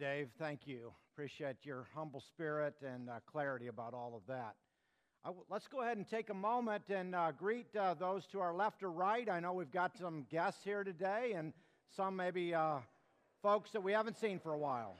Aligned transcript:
Dave. 0.00 0.30
Thank 0.38 0.66
you. 0.66 0.92
Appreciate 1.12 1.56
your 1.64 1.86
humble 1.94 2.22
spirit 2.22 2.72
and 2.82 3.10
uh, 3.10 3.20
clarity 3.30 3.66
about 3.66 3.92
all 3.92 4.14
of 4.16 4.22
that. 4.26 4.54
let's 5.50 5.68
go 5.68 5.82
ahead 5.82 5.98
and 5.98 6.08
take 6.08 6.30
a 6.30 6.34
moment 6.34 6.84
and 6.88 7.14
uh, 7.14 7.32
greet 7.32 7.66
uh, 7.76 7.92
those 7.92 8.24
to 8.28 8.40
our 8.40 8.54
left 8.54 8.82
or 8.82 8.90
right. 8.90 9.28
I 9.28 9.40
know 9.40 9.52
we've 9.52 9.70
got 9.70 9.98
some 9.98 10.24
guests 10.30 10.64
here 10.64 10.84
today 10.84 11.34
and 11.36 11.52
some 11.94 12.16
maybe 12.16 12.54
uh, 12.54 12.78
folks 13.42 13.72
that 13.72 13.82
we 13.82 13.92
haven't 13.92 14.18
seen 14.18 14.38
for 14.38 14.54
a 14.54 14.58
while. 14.58 14.96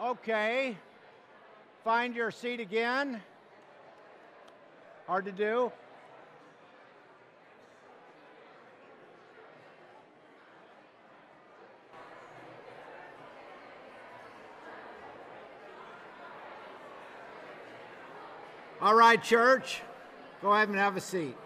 Okay. 0.00 0.76
Find 1.84 2.14
your 2.14 2.30
seat 2.30 2.60
again. 2.60 3.22
Hard 5.06 5.24
to 5.24 5.32
do. 5.32 5.72
All 18.82 18.94
right, 18.94 19.20
church, 19.22 19.80
go 20.42 20.52
ahead 20.52 20.68
and 20.68 20.76
have 20.76 20.96
a 20.96 21.00
seat. 21.00 21.36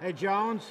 Hey, 0.00 0.12
Jones. 0.12 0.64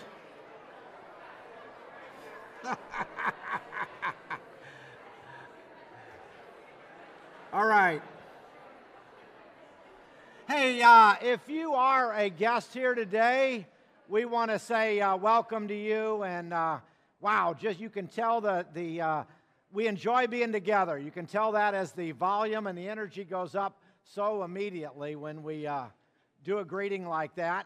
All 7.63 7.69
right. 7.69 8.01
Hey, 10.49 10.81
uh, 10.81 11.15
if 11.21 11.47
you 11.47 11.75
are 11.75 12.13
a 12.13 12.29
guest 12.29 12.73
here 12.73 12.93
today, 12.93 13.67
we 14.09 14.25
want 14.25 14.51
to 14.51 14.59
say 14.59 14.99
uh, 14.99 15.15
welcome 15.15 15.69
to 15.69 15.73
you. 15.73 16.23
And 16.23 16.53
uh, 16.53 16.79
wow, 17.21 17.55
just 17.57 17.79
you 17.79 17.89
can 17.89 18.07
tell 18.07 18.41
the, 18.41 18.65
the 18.73 18.99
uh, 18.99 19.23
we 19.71 19.87
enjoy 19.87 20.27
being 20.27 20.51
together. 20.51 20.97
You 20.97 21.09
can 21.09 21.25
tell 21.25 21.53
that 21.53 21.73
as 21.73 21.93
the 21.93 22.11
volume 22.11 22.67
and 22.67 22.77
the 22.77 22.89
energy 22.89 23.23
goes 23.23 23.55
up 23.55 23.79
so 24.03 24.43
immediately 24.43 25.15
when 25.15 25.41
we 25.41 25.65
uh, 25.65 25.85
do 26.43 26.57
a 26.57 26.65
greeting 26.65 27.07
like 27.07 27.33
that. 27.35 27.65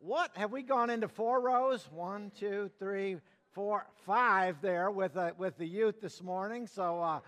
What 0.00 0.36
have 0.36 0.52
we 0.52 0.62
gone 0.62 0.90
into 0.90 1.08
four 1.08 1.40
rows? 1.40 1.88
One, 1.90 2.30
two, 2.38 2.70
three, 2.78 3.16
four, 3.52 3.86
five 4.04 4.56
there 4.60 4.90
with 4.90 5.16
uh, 5.16 5.30
with 5.38 5.56
the 5.56 5.66
youth 5.66 6.02
this 6.02 6.22
morning. 6.22 6.66
So 6.66 7.22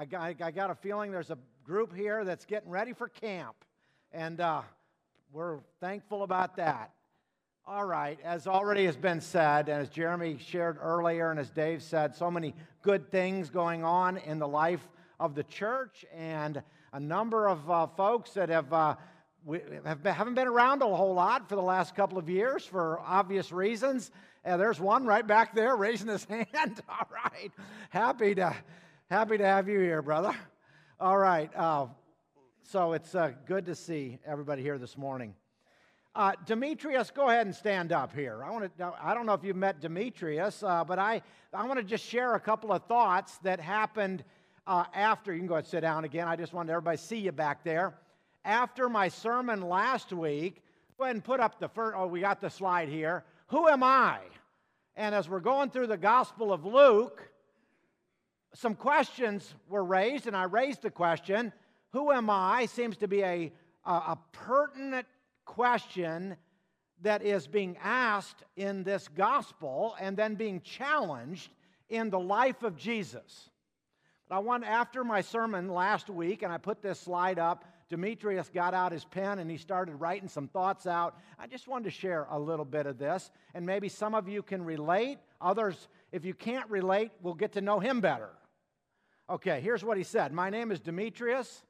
I 0.00 0.06
got, 0.06 0.40
I 0.40 0.50
got 0.50 0.70
a 0.70 0.74
feeling 0.74 1.12
there's 1.12 1.28
a 1.28 1.36
group 1.62 1.94
here 1.94 2.24
that's 2.24 2.46
getting 2.46 2.70
ready 2.70 2.94
for 2.94 3.06
camp, 3.06 3.54
and 4.12 4.40
uh, 4.40 4.62
we're 5.30 5.58
thankful 5.78 6.22
about 6.22 6.56
that. 6.56 6.92
All 7.66 7.84
right, 7.84 8.18
as 8.24 8.46
already 8.46 8.86
has 8.86 8.96
been 8.96 9.20
said, 9.20 9.68
and 9.68 9.82
as 9.82 9.90
Jeremy 9.90 10.38
shared 10.40 10.78
earlier, 10.80 11.30
and 11.30 11.38
as 11.38 11.50
Dave 11.50 11.82
said, 11.82 12.14
so 12.14 12.30
many 12.30 12.54
good 12.80 13.10
things 13.10 13.50
going 13.50 13.84
on 13.84 14.16
in 14.16 14.38
the 14.38 14.48
life 14.48 14.80
of 15.18 15.34
the 15.34 15.42
church, 15.42 16.06
and 16.16 16.62
a 16.94 16.98
number 16.98 17.46
of 17.46 17.70
uh, 17.70 17.86
folks 17.88 18.30
that 18.30 18.48
have. 18.48 18.72
Uh, 18.72 18.94
we 19.44 19.60
have 19.84 20.02
haven't 20.04 20.34
been 20.34 20.48
around 20.48 20.80
a 20.80 20.86
whole 20.86 21.14
lot 21.14 21.46
for 21.46 21.56
the 21.56 21.62
last 21.62 21.94
couple 21.94 22.16
of 22.16 22.30
years 22.30 22.64
for 22.64 23.00
obvious 23.00 23.52
reasons. 23.52 24.10
And 24.44 24.60
there's 24.60 24.80
one 24.80 25.06
right 25.06 25.26
back 25.26 25.54
there 25.54 25.76
raising 25.76 26.08
his 26.08 26.24
hand. 26.30 26.82
All 26.88 27.08
right. 27.10 27.50
Happy 27.88 28.34
to 28.34 28.54
Happy 29.10 29.36
to 29.36 29.44
have 29.44 29.68
you 29.68 29.80
here, 29.80 30.02
brother. 30.02 30.32
All 31.00 31.18
right. 31.18 31.50
Uh, 31.56 31.86
so 32.62 32.92
it's 32.92 33.12
uh, 33.12 33.32
good 33.44 33.66
to 33.66 33.74
see 33.74 34.20
everybody 34.24 34.62
here 34.62 34.78
this 34.78 34.96
morning. 34.96 35.34
Uh, 36.14 36.34
Demetrius, 36.46 37.10
go 37.10 37.28
ahead 37.28 37.44
and 37.44 37.52
stand 37.52 37.90
up 37.90 38.14
here. 38.14 38.44
I 38.44 38.52
want 38.52 38.78
to. 38.78 38.92
I 39.02 39.12
don't 39.14 39.26
know 39.26 39.34
if 39.34 39.42
you've 39.42 39.56
met 39.56 39.80
Demetrius, 39.80 40.62
uh, 40.62 40.84
but 40.84 41.00
I 41.00 41.22
I 41.52 41.66
want 41.66 41.80
to 41.80 41.84
just 41.84 42.04
share 42.04 42.36
a 42.36 42.40
couple 42.40 42.70
of 42.70 42.84
thoughts 42.84 43.38
that 43.38 43.58
happened 43.58 44.22
uh, 44.68 44.84
after. 44.94 45.32
You 45.32 45.40
can 45.40 45.48
go 45.48 45.54
ahead 45.54 45.64
and 45.64 45.70
sit 45.72 45.80
down 45.80 46.04
again. 46.04 46.28
I 46.28 46.36
just 46.36 46.52
wanted 46.52 46.70
everybody 46.70 46.96
to 46.96 47.02
see 47.02 47.18
you 47.18 47.32
back 47.32 47.64
there. 47.64 47.94
After 48.44 48.88
my 48.88 49.08
sermon 49.08 49.60
last 49.60 50.12
week, 50.12 50.62
go 50.96 51.02
ahead 51.02 51.16
and 51.16 51.24
put 51.24 51.40
up 51.40 51.58
the 51.58 51.68
first. 51.68 51.96
Oh, 51.98 52.06
we 52.06 52.20
got 52.20 52.40
the 52.40 52.48
slide 52.48 52.88
here. 52.88 53.24
Who 53.48 53.66
am 53.66 53.82
I? 53.82 54.20
And 54.94 55.16
as 55.16 55.28
we're 55.28 55.40
going 55.40 55.70
through 55.70 55.88
the 55.88 55.96
Gospel 55.98 56.52
of 56.52 56.64
Luke, 56.64 57.29
some 58.54 58.74
questions 58.74 59.54
were 59.68 59.84
raised, 59.84 60.26
and 60.26 60.36
I 60.36 60.44
raised 60.44 60.82
the 60.82 60.90
question 60.90 61.52
Who 61.92 62.10
am 62.10 62.28
I? 62.30 62.66
seems 62.66 62.96
to 62.98 63.08
be 63.08 63.22
a, 63.22 63.52
a, 63.84 63.92
a 63.92 64.18
pertinent 64.32 65.06
question 65.44 66.36
that 67.02 67.22
is 67.22 67.46
being 67.46 67.76
asked 67.82 68.44
in 68.56 68.82
this 68.84 69.08
gospel 69.08 69.96
and 70.00 70.16
then 70.16 70.34
being 70.34 70.60
challenged 70.60 71.50
in 71.88 72.10
the 72.10 72.20
life 72.20 72.62
of 72.62 72.76
Jesus. 72.76 73.48
But 74.28 74.36
I 74.36 74.38
want, 74.40 74.64
after 74.64 75.02
my 75.02 75.22
sermon 75.22 75.68
last 75.68 76.10
week, 76.10 76.42
and 76.42 76.52
I 76.52 76.58
put 76.58 76.82
this 76.82 77.00
slide 77.00 77.38
up, 77.38 77.64
Demetrius 77.88 78.48
got 78.48 78.74
out 78.74 78.92
his 78.92 79.04
pen 79.04 79.40
and 79.40 79.50
he 79.50 79.56
started 79.56 79.96
writing 79.96 80.28
some 80.28 80.46
thoughts 80.46 80.86
out. 80.86 81.18
I 81.38 81.48
just 81.48 81.66
wanted 81.66 81.84
to 81.84 81.90
share 81.90 82.28
a 82.30 82.38
little 82.38 82.64
bit 82.64 82.86
of 82.86 82.98
this, 82.98 83.30
and 83.54 83.66
maybe 83.66 83.88
some 83.88 84.14
of 84.14 84.28
you 84.28 84.42
can 84.42 84.64
relate. 84.64 85.18
Others, 85.40 85.88
if 86.12 86.24
you 86.24 86.34
can't 86.34 86.68
relate, 86.70 87.10
we'll 87.22 87.34
get 87.34 87.52
to 87.52 87.60
know 87.60 87.80
him 87.80 88.00
better. 88.00 88.30
Okay, 89.30 89.60
here's 89.60 89.84
what 89.84 89.96
he 89.96 90.02
said 90.02 90.32
My 90.32 90.50
name 90.50 90.72
is 90.72 90.80
Demetrius. 90.80 91.62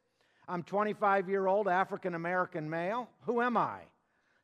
I'm 0.48 0.62
25 0.62 1.28
year 1.28 1.46
old 1.46 1.68
African 1.68 2.14
American 2.14 2.70
male. 2.70 3.08
Who 3.26 3.42
am 3.42 3.56
I? 3.58 3.80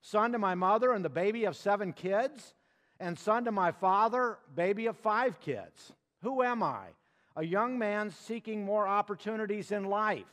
Son 0.02 0.32
to 0.32 0.38
my 0.38 0.54
mother 0.54 0.92
and 0.92 1.02
the 1.02 1.08
baby 1.08 1.46
of 1.46 1.56
seven 1.56 1.94
kids, 1.94 2.54
and 3.00 3.18
son 3.18 3.46
to 3.46 3.52
my 3.52 3.72
father, 3.72 4.36
baby 4.54 4.86
of 4.86 4.98
five 4.98 5.40
kids. 5.40 5.92
Who 6.22 6.42
am 6.42 6.62
I? 6.62 6.84
A 7.36 7.42
young 7.42 7.78
man 7.78 8.10
seeking 8.10 8.64
more 8.64 8.86
opportunities 8.86 9.72
in 9.72 9.84
life. 9.84 10.24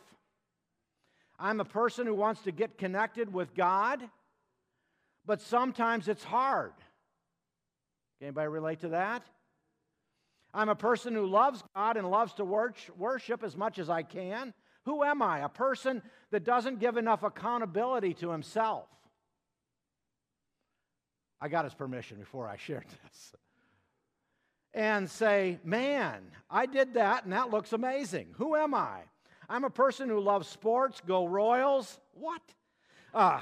I'm 1.39 1.61
a 1.61 1.65
person 1.65 2.05
who 2.05 2.13
wants 2.13 2.41
to 2.44 2.51
get 2.51 2.77
connected 2.77 3.33
with 3.33 3.55
God, 3.55 4.01
but 5.25 5.41
sometimes 5.41 6.07
it's 6.07 6.23
hard. 6.23 6.73
Can 8.19 8.27
anybody 8.27 8.50
relate 8.50 8.81
to 8.81 8.89
that? 8.89 9.23
I'm 10.53 10.69
a 10.69 10.75
person 10.75 11.16
who 11.16 11.25
loves 11.25 11.64
God 11.75 11.97
and 11.97 12.09
loves 12.09 12.34
to 12.36 12.46
worship 12.46 13.44
as 13.44 13.58
much 13.58 13.80
as 13.80 13.90
I 13.90 14.03
can. 14.03 14.53
Who 14.86 15.03
am 15.03 15.22
I? 15.22 15.40
A 15.40 15.50
person 15.50 16.02
that 16.31 16.44
doesn't 16.44 16.80
give 16.80 16.97
enough 16.97 17.24
accountability 17.24 18.14
to 18.16 18.30
himself. 18.30 18.86
I 21.42 21.48
got 21.48 21.66
his 21.66 21.74
permission 21.74 22.18
before 22.19 22.48
I 22.48 22.57
shared 22.57 22.86
this. 22.88 23.33
And 24.74 25.10
say, 25.10 25.60
man, 25.63 26.22
I 26.50 26.66
did 26.66 26.95
that 26.95 27.24
and 27.24 27.33
that 27.33 27.50
looks 27.50 27.74
amazing. 27.74 28.27
Who 28.38 28.56
am 28.56 28.74
I? 28.74 29.01
I'm 29.50 29.63
a 29.63 29.69
person 29.69 30.10
who 30.10 30.19
loves 30.19 30.48
sports, 30.48 31.01
go 31.06 31.27
Royals. 31.27 32.00
What? 32.13 32.42
Uh, 33.13 33.42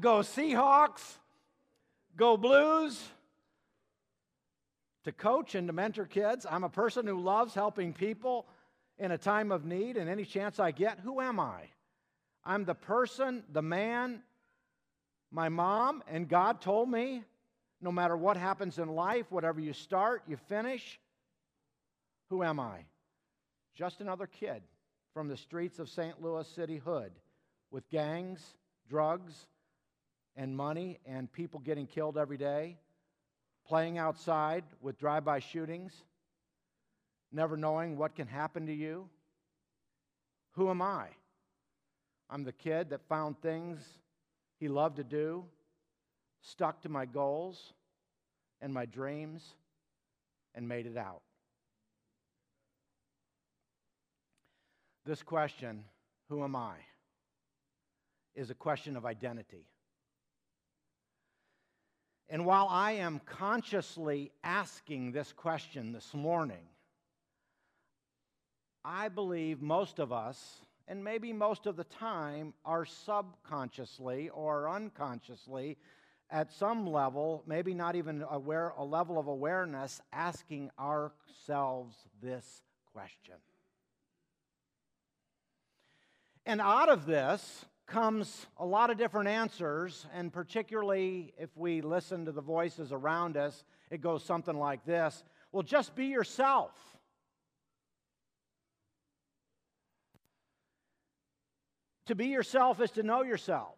go 0.00 0.18
Seahawks, 0.18 1.18
go 2.16 2.36
Blues 2.36 3.02
to 5.04 5.12
coach 5.12 5.54
and 5.54 5.66
to 5.66 5.72
mentor 5.72 6.06
kids. 6.06 6.46
I'm 6.48 6.64
a 6.64 6.68
person 6.68 7.06
who 7.06 7.20
loves 7.20 7.54
helping 7.54 7.92
people 7.92 8.46
in 8.98 9.10
a 9.10 9.18
time 9.18 9.50
of 9.52 9.64
need 9.64 9.96
and 9.96 10.08
any 10.08 10.24
chance 10.24 10.60
I 10.60 10.70
get. 10.70 11.00
Who 11.00 11.20
am 11.20 11.40
I? 11.40 11.62
I'm 12.44 12.64
the 12.64 12.74
person, 12.74 13.44
the 13.52 13.62
man, 13.62 14.22
my 15.30 15.48
mom 15.48 16.02
and 16.08 16.28
God 16.28 16.60
told 16.60 16.88
me 16.88 17.22
no 17.80 17.90
matter 17.90 18.16
what 18.16 18.36
happens 18.36 18.78
in 18.78 18.88
life, 18.88 19.26
whatever 19.30 19.60
you 19.60 19.72
start, 19.72 20.22
you 20.28 20.36
finish. 20.48 21.00
Who 22.30 22.42
am 22.42 22.60
I? 22.60 22.84
Just 23.74 24.00
another 24.00 24.26
kid 24.26 24.62
from 25.14 25.28
the 25.28 25.36
streets 25.36 25.78
of 25.78 25.88
St. 25.88 26.22
Louis 26.22 26.46
City 26.46 26.78
Hood 26.78 27.12
with 27.70 27.88
gangs 27.90 28.54
drugs 28.88 29.46
and 30.36 30.56
money 30.56 30.98
and 31.06 31.32
people 31.32 31.60
getting 31.60 31.86
killed 31.86 32.18
every 32.18 32.36
day, 32.36 32.76
playing 33.66 33.98
outside 33.98 34.64
with 34.80 34.98
drive 34.98 35.24
by 35.24 35.38
shootings, 35.38 35.92
never 37.30 37.56
knowing 37.56 37.96
what 37.96 38.14
can 38.14 38.26
happen 38.26 38.66
to 38.66 38.72
you? 38.74 39.08
Who 40.52 40.70
am 40.70 40.82
I? 40.82 41.06
I'm 42.28 42.44
the 42.44 42.52
kid 42.52 42.90
that 42.90 43.00
found 43.08 43.40
things 43.40 43.80
he 44.58 44.68
loved 44.68 44.96
to 44.96 45.04
do, 45.04 45.44
stuck 46.40 46.82
to 46.82 46.88
my 46.88 47.06
goals 47.06 47.72
and 48.60 48.72
my 48.72 48.86
dreams, 48.86 49.54
and 50.54 50.68
made 50.68 50.86
it 50.86 50.96
out. 50.96 51.22
This 55.04 55.22
question, 55.22 55.84
who 56.28 56.44
am 56.44 56.54
I, 56.54 56.74
is 58.34 58.50
a 58.50 58.54
question 58.54 58.96
of 58.96 59.04
identity. 59.04 59.66
And 62.32 62.46
while 62.46 62.66
I 62.70 62.92
am 62.92 63.20
consciously 63.26 64.32
asking 64.42 65.12
this 65.12 65.34
question 65.34 65.92
this 65.92 66.14
morning, 66.14 66.64
I 68.82 69.10
believe 69.10 69.60
most 69.60 69.98
of 69.98 70.14
us, 70.14 70.62
and 70.88 71.04
maybe 71.04 71.34
most 71.34 71.66
of 71.66 71.76
the 71.76 71.84
time, 71.84 72.54
are 72.64 72.86
subconsciously 72.86 74.30
or 74.30 74.70
unconsciously 74.70 75.76
at 76.30 76.50
some 76.50 76.86
level, 76.86 77.44
maybe 77.46 77.74
not 77.74 77.96
even 77.96 78.24
aware, 78.30 78.72
a 78.78 78.84
level 78.84 79.18
of 79.18 79.26
awareness, 79.26 80.00
asking 80.10 80.70
ourselves 80.80 81.94
this 82.22 82.62
question. 82.94 83.34
And 86.46 86.62
out 86.62 86.88
of 86.88 87.04
this 87.04 87.66
comes 87.92 88.46
a 88.58 88.64
lot 88.64 88.88
of 88.88 88.96
different 88.96 89.28
answers, 89.28 90.06
and 90.14 90.32
particularly 90.32 91.34
if 91.36 91.50
we 91.56 91.82
listen 91.82 92.24
to 92.24 92.32
the 92.32 92.40
voices 92.40 92.90
around 92.90 93.36
us, 93.36 93.64
it 93.90 94.00
goes 94.00 94.24
something 94.24 94.58
like 94.58 94.84
this 94.86 95.22
Well, 95.52 95.62
just 95.62 95.94
be 95.94 96.06
yourself. 96.06 96.72
To 102.06 102.14
be 102.14 102.28
yourself 102.28 102.80
is 102.80 102.90
to 102.92 103.02
know 103.02 103.22
yourself. 103.22 103.76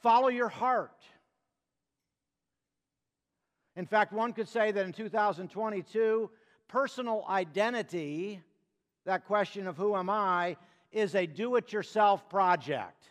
Follow 0.00 0.28
your 0.28 0.48
heart. 0.48 1.02
In 3.76 3.86
fact, 3.86 4.12
one 4.12 4.32
could 4.32 4.48
say 4.48 4.70
that 4.70 4.86
in 4.86 4.92
2022, 4.92 6.30
personal 6.68 7.24
identity 7.28 8.40
that 9.04 9.26
question 9.26 9.66
of 9.66 9.76
who 9.76 9.94
am 9.96 10.08
I 10.08 10.56
is 10.94 11.14
a 11.14 11.26
do 11.26 11.56
it 11.56 11.72
yourself 11.72 12.28
project. 12.30 13.08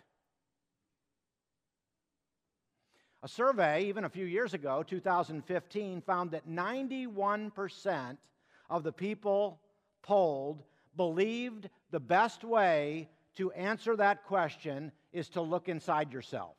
A 3.22 3.28
survey, 3.28 3.86
even 3.86 4.06
a 4.06 4.10
few 4.10 4.26
years 4.26 4.54
ago, 4.54 4.84
2015, 4.84 6.02
found 6.02 6.32
that 6.32 6.48
91% 6.48 8.18
of 8.70 8.84
the 8.84 8.92
people 8.92 9.60
polled 10.02 10.64
believed 10.96 11.70
the 11.92 12.00
best 12.00 12.44
way 12.44 13.10
to 13.36 13.52
answer 13.52 13.96
that 13.96 14.26
question 14.26 14.92
is 15.12 15.30
to 15.30 15.42
look 15.42 15.70
inside 15.70 16.12
yourself. 16.12 16.56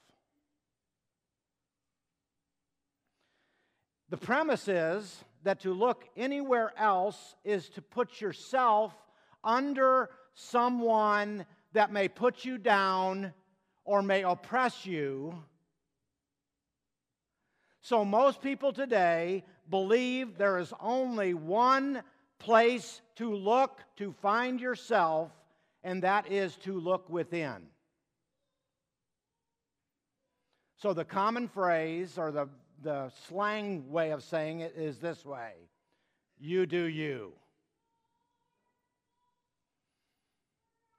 The 4.11 4.17
premise 4.17 4.69
is 4.69 5.25
that 5.43 5.61
to 5.61 5.73
look 5.73 6.05
anywhere 6.17 6.73
else 6.79 7.35
is 7.45 7.69
to 7.71 7.83
put 7.83 8.21
yourself 8.21 8.95
under 9.43 10.11
someone 10.35 11.47
that 11.73 11.93
may 11.93 12.09
put 12.09 12.45
you 12.45 12.59
down 12.59 13.33
or 13.85 14.03
may 14.03 14.23
oppress 14.23 14.85
you. 14.87 15.35
So, 17.83 18.05
most 18.05 18.41
people 18.41 18.73
today 18.73 19.45
believe 19.69 20.39
there 20.39 20.59
is 20.59 20.73
only 20.81 21.35
one 21.35 22.03
place 22.39 23.03
to 23.17 23.35
look 23.35 23.81
to 23.97 24.13
find 24.13 24.61
yourself, 24.61 25.31
and 25.83 26.03
that 26.03 26.31
is 26.31 26.57
to 26.59 26.81
look 26.81 27.09
within. 27.11 27.67
So, 30.77 30.95
the 30.95 31.05
common 31.05 31.49
phrase 31.49 32.17
or 32.17 32.31
the, 32.33 32.49
the 32.83 33.11
slang 33.29 33.91
way 33.91 34.11
of 34.11 34.23
saying 34.23 34.61
it 34.61 34.75
is 34.77 34.99
this 34.99 35.25
way 35.25 35.53
you 36.39 36.67
do 36.67 36.85
you. 36.85 37.33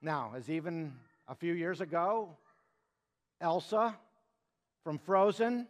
Now, 0.02 0.32
as 0.36 0.50
even 0.50 0.92
a 1.26 1.34
few 1.34 1.54
years 1.54 1.80
ago, 1.80 2.36
Elsa 3.40 3.96
from 4.84 4.98
Frozen, 4.98 5.66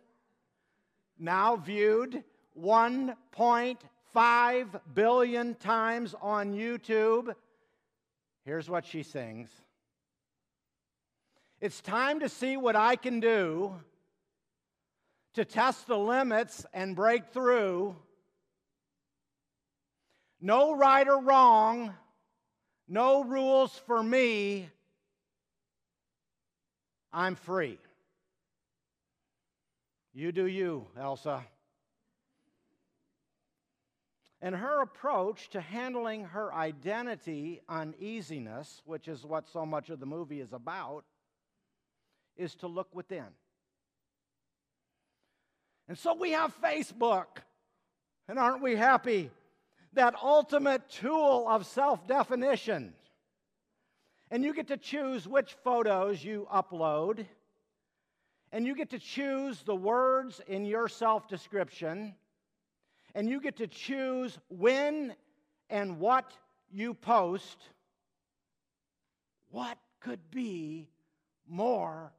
now 1.19 1.56
viewed 1.56 2.23
1.5 2.61 4.81
billion 4.94 5.55
times 5.55 6.14
on 6.20 6.55
YouTube. 6.55 7.34
Here's 8.44 8.69
what 8.69 8.84
she 8.84 9.02
sings 9.02 9.49
It's 11.61 11.81
time 11.81 12.20
to 12.20 12.29
see 12.29 12.56
what 12.56 12.76
I 12.76 12.96
can 12.96 13.20
do 13.20 13.75
to 15.34 15.44
test 15.44 15.87
the 15.87 15.99
limits 15.99 16.67
and 16.72 16.96
break 16.96 17.29
through. 17.29 17.94
No 20.40 20.76
right 20.76 21.08
or 21.08 21.22
wrong 21.22 21.94
no 22.88 23.25
rules 23.25 23.77
for 23.87 24.03
me. 24.03 24.69
I'm 27.12 27.35
free. 27.35 27.79
You 30.12 30.33
do 30.33 30.47
you, 30.47 30.87
Elsa. 30.99 31.44
And 34.41 34.55
her 34.55 34.83
approach 34.83 35.49
to 35.50 35.61
handling 35.61 36.25
her 36.27 36.53
identity 36.55 37.62
uneasiness, 37.69 38.83
which 38.85 39.09
is 39.09 39.25
what 39.25 39.49
so 39.49 39.67
much 39.67 39.91
of 39.91 39.99
the 39.99 40.06
movie 40.06 40.41
is 40.41 40.53
about, 40.53 41.05
is 42.37 42.55
to 42.56 42.67
look 42.67 42.94
within. 42.94 43.27
And 45.89 45.99
so 45.99 46.15
we 46.15 46.32
have 46.32 46.55
Facebook. 46.61 47.39
And 48.29 48.39
aren't 48.39 48.62
we 48.62 48.77
happy? 48.77 49.31
That 49.96 50.14
ultimate 50.22 50.88
tool 50.88 51.46
of 51.48 51.66
self 51.66 52.06
definition. 52.06 52.94
And 54.31 54.44
you 54.44 54.54
get 54.54 54.69
to 54.69 54.76
choose 54.76 55.26
which 55.26 55.56
photos 55.64 56.25
you 56.25 56.46
upload. 56.52 57.26
And 58.52 58.67
you 58.67 58.74
get 58.74 58.91
to 58.91 58.98
choose 58.98 59.62
the 59.62 59.74
words 59.74 60.41
in 60.46 60.65
your 60.65 60.88
self 60.88 61.29
description. 61.29 62.15
And 63.15 63.29
you 63.29 63.41
get 63.41 63.56
to 63.56 63.67
choose 63.67 64.38
when 64.48 65.15
and 65.69 65.98
what 65.98 66.32
you 66.70 66.94
post. 66.94 67.58
What 69.50 69.79
could 70.00 70.31
be 70.31 70.88
more 71.48 72.12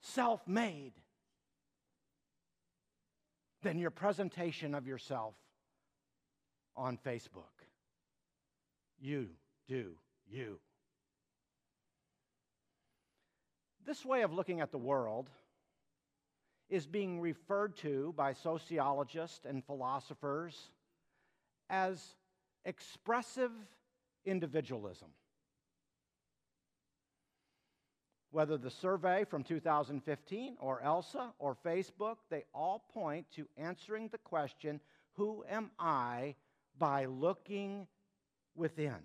self 0.00 0.46
made 0.46 0.92
than 3.62 3.78
your 3.78 3.90
presentation 3.90 4.74
of 4.74 4.86
yourself 4.86 5.34
on 6.80 6.98
Facebook. 7.06 7.66
You 8.98 9.28
do 9.68 9.92
you. 10.30 10.58
This 13.84 14.04
way 14.04 14.22
of 14.22 14.32
looking 14.32 14.60
at 14.60 14.72
the 14.72 14.78
world 14.78 15.28
is 16.70 16.86
being 16.86 17.20
referred 17.20 17.76
to 17.78 18.14
by 18.16 18.32
sociologists 18.32 19.44
and 19.44 19.64
philosophers 19.64 20.70
as 21.68 22.02
expressive 22.64 23.50
individualism. 24.24 25.08
Whether 28.30 28.56
the 28.56 28.70
survey 28.70 29.24
from 29.24 29.42
2015 29.42 30.56
or 30.60 30.80
ELSA 30.82 31.32
or 31.38 31.56
Facebook, 31.66 32.16
they 32.30 32.44
all 32.54 32.84
point 32.94 33.26
to 33.34 33.46
answering 33.58 34.08
the 34.08 34.18
question 34.18 34.80
Who 35.14 35.44
am 35.50 35.72
I 35.78 36.36
by 36.80 37.04
looking 37.04 37.86
within. 38.56 38.96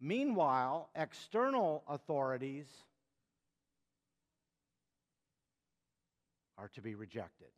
Meanwhile, 0.00 0.90
external 0.94 1.82
authorities 1.88 2.66
are 6.56 6.68
to 6.74 6.82
be 6.82 6.94
rejected. 6.94 7.48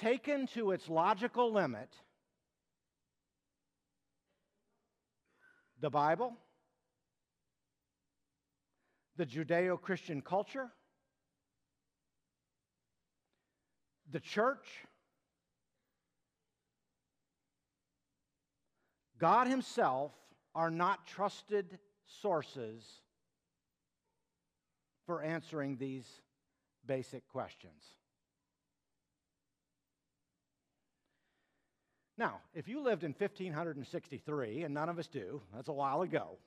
Taken 0.00 0.46
to 0.48 0.70
its 0.70 0.88
logical 0.88 1.52
limit, 1.52 1.88
the 5.80 5.90
Bible, 5.90 6.34
the 9.16 9.26
Judeo 9.26 9.80
Christian 9.80 10.20
culture, 10.22 10.70
the 14.16 14.20
church, 14.20 14.66
God 19.18 19.46
Himself 19.46 20.10
are 20.54 20.70
not 20.70 21.06
trusted 21.06 21.78
sources 22.22 22.82
for 25.04 25.20
answering 25.20 25.76
these 25.76 26.06
basic 26.86 27.28
questions. 27.28 27.82
Now, 32.16 32.40
if 32.54 32.68
you 32.68 32.80
lived 32.80 33.04
in 33.04 33.10
1563, 33.10 34.62
and 34.62 34.72
none 34.72 34.88
of 34.88 34.98
us 34.98 35.08
do, 35.08 35.42
that's 35.54 35.68
a 35.68 35.74
while 35.74 36.00
ago, 36.00 36.38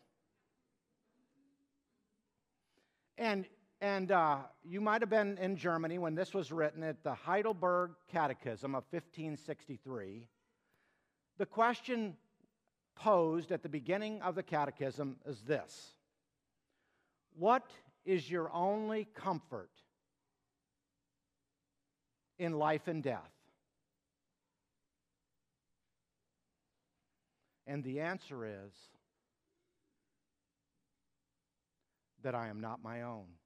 and, 3.15 3.45
and 3.81 4.11
uh, 4.11 4.39
you 4.63 4.81
might 4.81 5.01
have 5.01 5.09
been 5.09 5.37
in 5.37 5.55
Germany 5.55 5.97
when 5.97 6.15
this 6.15 6.33
was 6.33 6.51
written 6.51 6.83
at 6.83 7.03
the 7.03 7.13
Heidelberg 7.13 7.91
Catechism 8.11 8.75
of 8.75 8.83
1563. 8.91 10.27
The 11.37 11.45
question 11.45 12.17
posed 12.95 13.51
at 13.53 13.63
the 13.63 13.69
beginning 13.69 14.21
of 14.21 14.35
the 14.35 14.43
catechism 14.43 15.15
is 15.25 15.41
this 15.41 15.93
What 17.37 17.71
is 18.05 18.29
your 18.29 18.51
only 18.53 19.07
comfort 19.15 19.71
in 22.37 22.53
life 22.53 22.87
and 22.87 23.01
death? 23.01 23.31
And 27.65 27.83
the 27.83 28.01
answer 28.01 28.45
is 28.45 28.73
that 32.23 32.35
I 32.35 32.47
am 32.47 32.59
not 32.59 32.83
my 32.83 33.03
own. 33.03 33.38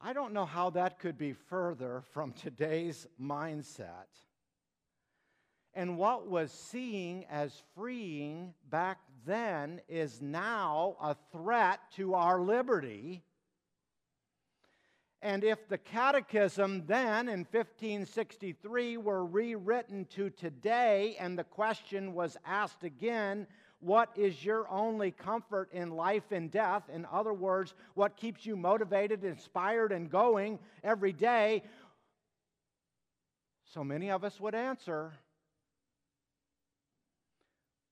I 0.00 0.12
don't 0.12 0.32
know 0.32 0.44
how 0.44 0.70
that 0.70 0.98
could 0.98 1.18
be 1.18 1.32
further 1.32 2.02
from 2.12 2.32
today's 2.32 3.06
mindset. 3.20 4.06
And 5.74 5.98
what 5.98 6.28
was 6.28 6.52
seen 6.52 7.24
as 7.30 7.62
freeing 7.74 8.54
back 8.70 8.98
then 9.26 9.80
is 9.88 10.22
now 10.22 10.96
a 11.00 11.16
threat 11.32 11.80
to 11.96 12.14
our 12.14 12.40
liberty 12.40 13.22
and 15.20 15.42
if 15.42 15.68
the 15.68 15.78
catechism 15.78 16.84
then 16.86 17.28
in 17.28 17.40
1563 17.40 18.98
were 18.98 19.24
rewritten 19.24 20.04
to 20.10 20.30
today 20.30 21.16
and 21.18 21.36
the 21.36 21.44
question 21.44 22.14
was 22.14 22.36
asked 22.46 22.84
again, 22.84 23.48
what 23.80 24.10
is 24.16 24.44
your 24.44 24.68
only 24.68 25.12
comfort 25.12 25.70
in 25.72 25.90
life 25.90 26.32
and 26.32 26.50
death? 26.50 26.82
In 26.92 27.06
other 27.12 27.32
words, 27.32 27.74
what 27.94 28.16
keeps 28.16 28.44
you 28.44 28.56
motivated, 28.56 29.24
inspired, 29.24 29.92
and 29.92 30.10
going 30.10 30.58
every 30.82 31.12
day? 31.12 31.62
So 33.72 33.84
many 33.84 34.10
of 34.10 34.24
us 34.24 34.40
would 34.40 34.54
answer 34.54 35.12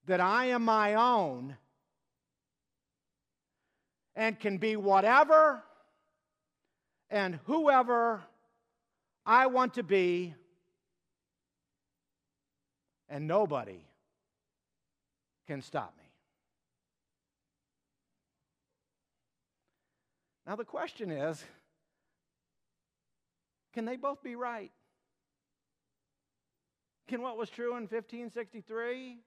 that 0.07 0.19
I 0.19 0.47
am 0.47 0.63
my 0.63 0.95
own 0.95 1.55
and 4.15 4.37
can 4.37 4.57
be 4.57 4.75
whatever 4.75 5.63
and 7.09 7.39
whoever 7.45 8.21
I 9.25 9.47
want 9.47 9.75
to 9.75 9.83
be, 9.83 10.33
and 13.09 13.27
nobody 13.27 13.86
can 15.47 15.61
stop 15.61 15.93
me. 15.97 16.03
Now, 20.45 20.55
the 20.55 20.65
question 20.65 21.11
is 21.11 21.43
can 23.73 23.85
they 23.85 23.95
both 23.95 24.21
be 24.23 24.35
right? 24.35 24.71
Can 27.07 27.21
what 27.21 27.37
was 27.37 27.49
true 27.49 27.71
in 27.77 27.83
1563 27.83 29.19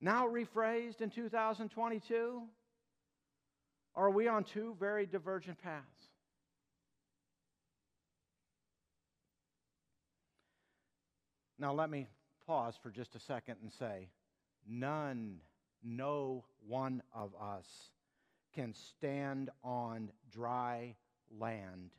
now 0.00 0.28
rephrased 0.28 1.00
in 1.00 1.10
2022? 1.10 2.42
Are 3.94 4.10
we 4.10 4.28
on 4.28 4.44
two 4.44 4.76
very 4.78 5.06
divergent 5.06 5.60
paths? 5.60 5.84
Now, 11.58 11.72
let 11.72 11.90
me 11.90 12.06
pause 12.48 12.74
for 12.82 12.90
just 12.90 13.14
a 13.14 13.20
second 13.20 13.56
and 13.62 13.70
say 13.70 14.08
none, 14.68 15.36
no 15.84 16.44
one 16.66 17.02
of 17.14 17.30
us 17.40 17.66
can 18.54 18.74
stand 18.74 19.50
on 19.62 20.10
dry 20.32 20.96
land 21.38 21.90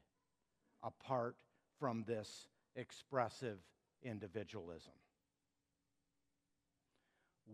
apart 0.84 1.36
from 1.80 2.04
this 2.06 2.48
expressive 2.76 3.60
individualism. 4.04 4.92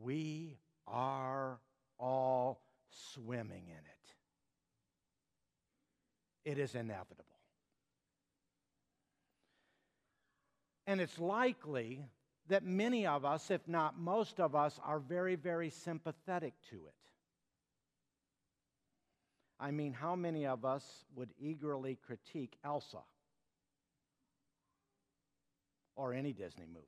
We 0.02 0.58
are 0.88 1.60
all 2.00 2.62
swimming 2.90 3.66
in 3.68 3.74
it 3.74 3.96
it 6.46 6.60
is 6.60 6.75
inevitable. 6.75 7.25
And 10.88 11.02
it's 11.02 11.18
likely 11.18 12.06
that 12.48 12.64
many 12.64 13.08
of 13.08 13.25
us, 13.25 13.50
if 13.50 13.68
not 13.68 13.98
most 13.98 14.40
of 14.40 14.56
us, 14.56 14.80
are 14.84 15.00
very, 15.00 15.36
very 15.36 15.70
sympathetic 15.70 16.54
to 16.70 16.75
it. 16.75 16.94
I 19.60 19.72
mean, 19.72 19.94
how 19.94 20.16
many 20.16 20.46
of 20.46 20.66
us 20.66 20.84
would 21.16 21.30
eagerly 21.40 21.98
critique 22.06 22.58
Elsa 22.64 23.00
or 25.96 26.14
any 26.14 26.34
Disney 26.34 26.66
movie? 26.68 26.86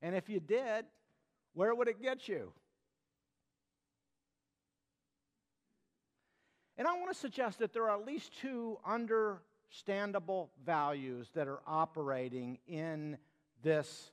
And 0.00 0.14
if 0.14 0.28
you 0.28 0.40
did, 0.40 0.86
where 1.54 1.74
would 1.74 1.88
it 1.88 2.00
get 2.00 2.28
you? 2.28 2.52
And 6.78 6.88
I 6.88 6.92
want 6.94 7.12
to 7.12 7.18
suggest 7.18 7.58
that 7.58 7.74
there 7.74 7.90
are 7.90 8.00
at 8.00 8.06
least 8.06 8.32
two 8.40 8.78
understandable 9.70 10.50
values 10.66 11.30
that 11.34 11.46
are 11.46 11.60
operating 11.64 12.58
in 12.66 13.16
this 13.62 14.10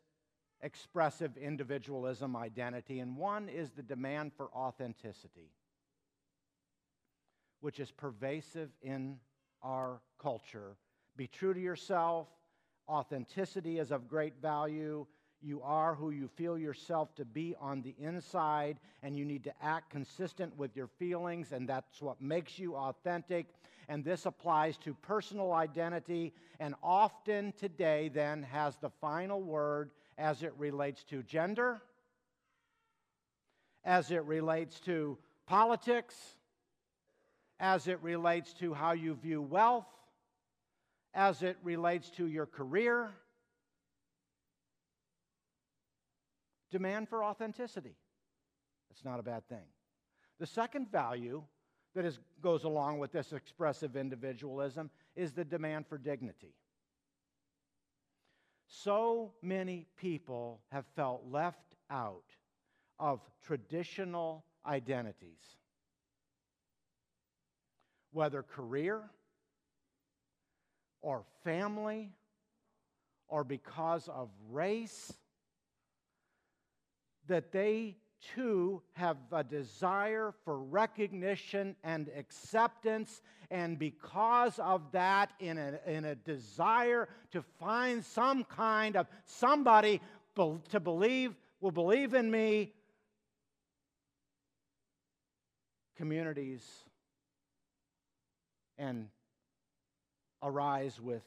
expressive 0.61 1.35
individualism 1.35 2.35
identity. 2.35 2.99
And 2.99 3.17
one 3.17 3.49
is 3.49 3.71
the 3.71 3.81
demand 3.81 4.33
for 4.37 4.49
authenticity, 4.53 5.49
which 7.59 7.79
is 7.79 7.91
pervasive 7.91 8.69
in 8.83 9.17
our 9.63 9.99
culture. 10.21 10.77
Be 11.15 11.25
true 11.25 11.55
to 11.55 11.59
yourself. 11.59 12.27
Authenticity 12.87 13.79
is 13.79 13.91
of 13.91 14.07
great 14.07 14.35
value. 14.39 15.07
You 15.41 15.61
are 15.61 15.93
who 15.93 16.09
you 16.09 16.27
feel 16.35 16.57
yourself 16.57 17.13
to 17.15 17.25
be 17.25 17.55
on 17.59 17.81
the 17.81 17.93
inside, 17.99 18.79
and 19.03 19.17
you 19.17 19.23
need 19.23 19.43
to 19.43 19.53
act 19.61 19.91
consistent 19.91 20.57
with 20.57 20.75
your 20.75 20.87
feelings, 20.97 21.51
and 21.51 21.69
that's 21.69 22.01
what 22.01 22.19
makes 22.19 22.57
you 22.57 22.75
authentic. 22.75 23.45
And 23.87 24.03
this 24.03 24.25
applies 24.25 24.77
to 24.77 24.95
personal 24.95 25.53
identity, 25.53 26.33
and 26.59 26.73
often 26.81 27.53
today, 27.59 28.09
then, 28.09 28.43
has 28.43 28.77
the 28.77 28.89
final 28.89 29.41
word 29.41 29.91
as 30.17 30.41
it 30.41 30.53
relates 30.57 31.03
to 31.05 31.21
gender, 31.21 31.81
as 33.85 34.09
it 34.09 34.23
relates 34.25 34.79
to 34.81 35.17
politics, 35.45 36.15
as 37.59 37.87
it 37.87 38.01
relates 38.01 38.53
to 38.53 38.73
how 38.73 38.93
you 38.93 39.13
view 39.13 39.41
wealth, 39.41 39.87
as 41.13 41.43
it 41.43 41.57
relates 41.63 42.09
to 42.09 42.27
your 42.27 42.47
career 42.47 43.11
Demand 46.71 47.07
for 47.07 47.23
authenticity. 47.23 47.95
It's 48.91 49.05
not 49.05 49.19
a 49.19 49.23
bad 49.23 49.47
thing. 49.47 49.65
The 50.39 50.45
second 50.45 50.91
value 50.91 51.43
that 51.95 52.05
is, 52.05 52.19
goes 52.41 52.63
along 52.63 52.99
with 52.99 53.11
this 53.11 53.33
expressive 53.33 53.95
individualism 53.95 54.89
is 55.15 55.31
the 55.31 55.45
demand 55.45 55.87
for 55.87 55.97
dignity. 55.97 56.53
So 58.67 59.33
many 59.41 59.87
people 59.95 60.61
have 60.71 60.85
felt 60.95 61.23
left 61.31 61.75
out 61.89 62.25
of 62.99 63.21
traditional 63.45 64.43
identities, 64.65 65.57
whether 68.11 68.43
career 68.43 69.01
or 71.01 71.23
family 71.43 72.11
or 73.27 73.43
because 73.43 74.09
of 74.09 74.29
race 74.49 75.13
that 77.27 77.51
they 77.51 77.95
too 78.35 78.81
have 78.93 79.17
a 79.31 79.43
desire 79.43 80.33
for 80.43 80.57
recognition 80.59 81.75
and 81.83 82.09
acceptance, 82.17 83.21
and 83.51 83.77
because 83.77 84.59
of 84.59 84.81
that, 84.91 85.31
in 85.39 85.57
a, 85.57 85.79
in 85.85 86.05
a 86.05 86.15
desire 86.15 87.07
to 87.31 87.41
find 87.59 88.03
some 88.03 88.43
kind 88.43 88.95
of 88.95 89.07
somebody 89.25 90.01
to 90.69 90.79
believe, 90.79 91.35
will 91.61 91.71
believe 91.71 92.13
in 92.13 92.29
me, 92.29 92.73
communities 95.95 96.63
and 98.77 99.09
arise 100.43 101.01
with 101.01 101.23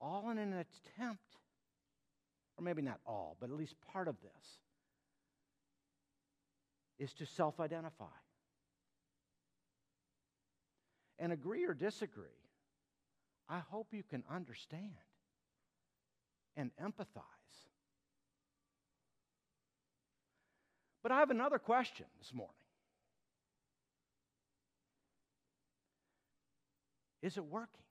All 0.00 0.30
in 0.30 0.38
an 0.38 0.54
attempt, 0.54 1.36
or 2.56 2.64
maybe 2.64 2.80
not 2.82 3.00
all, 3.06 3.36
but 3.40 3.50
at 3.50 3.56
least 3.56 3.74
part 3.92 4.08
of 4.08 4.16
this, 4.22 4.58
is 6.98 7.12
to 7.14 7.26
self 7.26 7.60
identify. 7.60 8.06
And 11.18 11.32
agree 11.32 11.66
or 11.66 11.74
disagree, 11.74 12.28
I 13.48 13.58
hope 13.58 13.88
you 13.92 14.02
can 14.02 14.24
understand 14.30 14.94
and 16.56 16.70
empathize. 16.80 17.39
But 21.02 21.12
I 21.12 21.18
have 21.18 21.30
another 21.30 21.58
question 21.58 22.06
this 22.18 22.34
morning. 22.34 22.54
Is 27.22 27.36
it 27.36 27.44
working? 27.44 27.82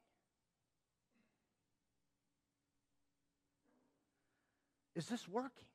Is 4.96 5.08
this 5.08 5.28
working? 5.28 5.66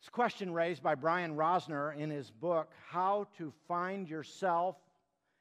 This 0.00 0.08
question 0.08 0.52
raised 0.52 0.82
by 0.82 0.94
Brian 0.94 1.36
Rosner 1.36 1.94
in 1.96 2.10
his 2.10 2.30
book, 2.30 2.70
How 2.88 3.26
to 3.36 3.52
Find 3.66 4.08
Yourself 4.08 4.76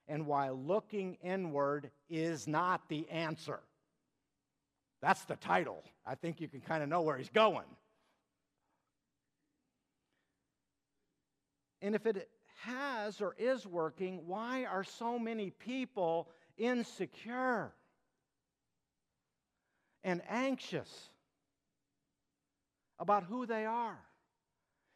and 0.08 0.26
Why 0.26 0.50
Looking 0.50 1.18
Inward 1.24 1.90
is 2.10 2.48
Not 2.48 2.90
the 2.90 3.08
Answer. 3.10 3.60
That's 5.02 5.24
the 5.26 5.36
title. 5.36 5.84
I 6.06 6.16
think 6.16 6.42
you 6.42 6.48
can 6.48 6.62
kind 6.62 6.82
of 6.84 6.90
know 6.90 7.02
where 7.02 7.18
he's 7.18 7.30
going. 7.30 7.66
And 11.82 11.96
if 11.96 12.06
it 12.06 12.30
has 12.64 13.22
or 13.22 13.36
is 13.38 13.66
working, 13.66 14.26
why 14.26 14.66
are 14.66 14.84
so 14.84 15.20
many 15.20 15.52
people 15.52 16.30
insecure 16.58 17.72
and 20.04 20.22
anxious 20.28 21.10
about 23.00 23.24
who 23.24 23.46
they 23.46 23.66
are? 23.66 24.00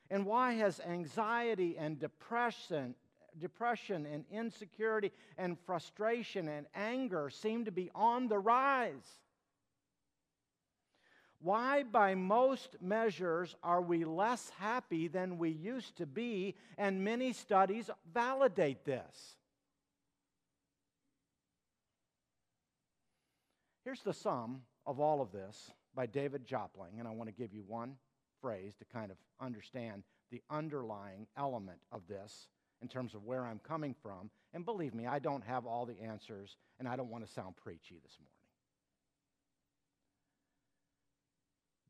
And 0.10 0.26
why 0.26 0.54
has 0.54 0.80
anxiety 0.82 1.78
and 1.78 2.00
depression, 2.00 2.96
depression 3.40 4.06
and 4.06 4.26
insecurity 4.30 5.12
and 5.38 5.58
frustration 5.66 6.48
and 6.50 6.66
anger 6.76 7.30
seem 7.30 7.66
to 7.66 7.72
be 7.72 7.90
on 7.96 8.28
the 8.28 8.40
rise? 8.40 9.20
Why, 11.43 11.83
by 11.83 12.13
most 12.13 12.75
measures, 12.81 13.55
are 13.63 13.81
we 13.81 14.05
less 14.05 14.51
happy 14.60 15.07
than 15.07 15.39
we 15.39 15.50
used 15.50 15.98
to 15.98 16.05
be? 16.05 16.55
And 16.77 17.03
many 17.03 17.33
studies 17.33 17.89
validate 18.13 18.86
this. 18.86 19.36
Here's 23.83 24.03
the 24.03 24.13
sum 24.13 24.62
of 24.86 25.00
all 25.00 25.21
of 25.21 25.31
this 25.31 25.71
by 25.95 26.05
David 26.05 26.45
Jopling, 26.45 27.00
and 27.00 27.07
I 27.07 27.12
want 27.12 27.27
to 27.27 27.36
give 27.36 27.53
you 27.53 27.63
one 27.65 27.95
phrase 28.39 28.75
to 28.75 28.86
kind 28.86 29.10
of 29.10 29.17
understand 29.39 30.03
the 30.29 30.41
underlying 30.50 31.25
element 31.36 31.79
of 31.91 32.01
this 32.07 32.48
in 32.83 32.88
terms 32.88 33.15
of 33.15 33.24
where 33.24 33.45
I'm 33.45 33.60
coming 33.60 33.95
from. 34.01 34.29
And 34.53 34.63
believe 34.63 34.93
me, 34.93 35.07
I 35.07 35.17
don't 35.17 35.43
have 35.43 35.65
all 35.65 35.86
the 35.88 36.00
answers, 36.01 36.55
and 36.79 36.88
I 36.88 36.95
don't 36.95 37.10
want 37.10 37.25
to 37.25 37.31
sound 37.31 37.55
preachy 37.57 38.00
this 38.03 38.17
morning. 38.19 38.40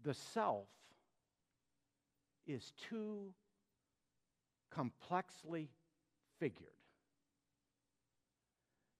The 0.03 0.13
self 0.13 0.67
is 2.47 2.73
too 2.89 3.33
complexly 4.71 5.69
figured 6.39 6.69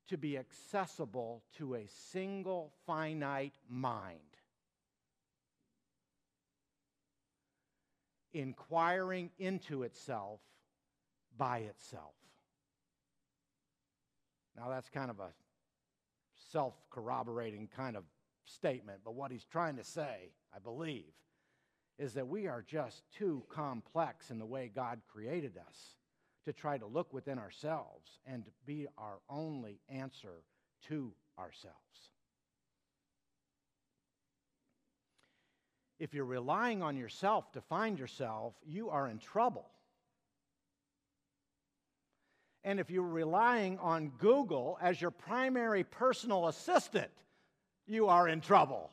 to 0.07 0.17
be 0.17 0.37
accessible 0.37 1.41
to 1.57 1.75
a 1.75 1.87
single 1.87 2.71
finite 2.85 3.55
mind. 3.69 4.19
Inquiring 8.33 9.29
into 9.39 9.83
itself 9.83 10.41
by 11.37 11.59
itself. 11.59 12.13
Now, 14.57 14.69
that's 14.69 14.89
kind 14.89 15.09
of 15.09 15.19
a 15.19 15.29
self 16.51 16.73
corroborating 16.89 17.69
kind 17.73 17.95
of 17.95 18.03
statement, 18.45 19.01
but 19.03 19.15
what 19.15 19.31
he's 19.31 19.45
trying 19.45 19.77
to 19.77 19.83
say, 19.83 20.31
I 20.53 20.59
believe, 20.59 21.13
is 21.97 22.13
that 22.13 22.27
we 22.27 22.47
are 22.47 22.63
just 22.67 23.03
too 23.11 23.43
complex 23.49 24.31
in 24.31 24.39
the 24.39 24.45
way 24.45 24.71
God 24.73 25.01
created 25.11 25.57
us 25.57 25.95
to 26.45 26.53
try 26.53 26.77
to 26.77 26.85
look 26.85 27.13
within 27.13 27.37
ourselves 27.37 28.19
and 28.25 28.43
be 28.65 28.87
our 28.97 29.19
only 29.29 29.79
answer 29.89 30.43
to 30.87 31.13
ourselves. 31.37 31.75
If 35.99 36.15
you're 36.15 36.25
relying 36.25 36.81
on 36.81 36.97
yourself 36.97 37.51
to 37.51 37.61
find 37.61 37.99
yourself, 37.99 38.55
you 38.65 38.89
are 38.89 39.07
in 39.07 39.19
trouble. 39.19 39.69
And 42.63 42.79
if 42.79 42.89
you're 42.89 43.03
relying 43.03 43.77
on 43.77 44.11
Google 44.17 44.79
as 44.81 44.99
your 44.99 45.11
primary 45.11 45.83
personal 45.83 46.47
assistant, 46.47 47.11
you 47.87 48.07
are 48.07 48.27
in 48.27 48.41
trouble. 48.41 48.91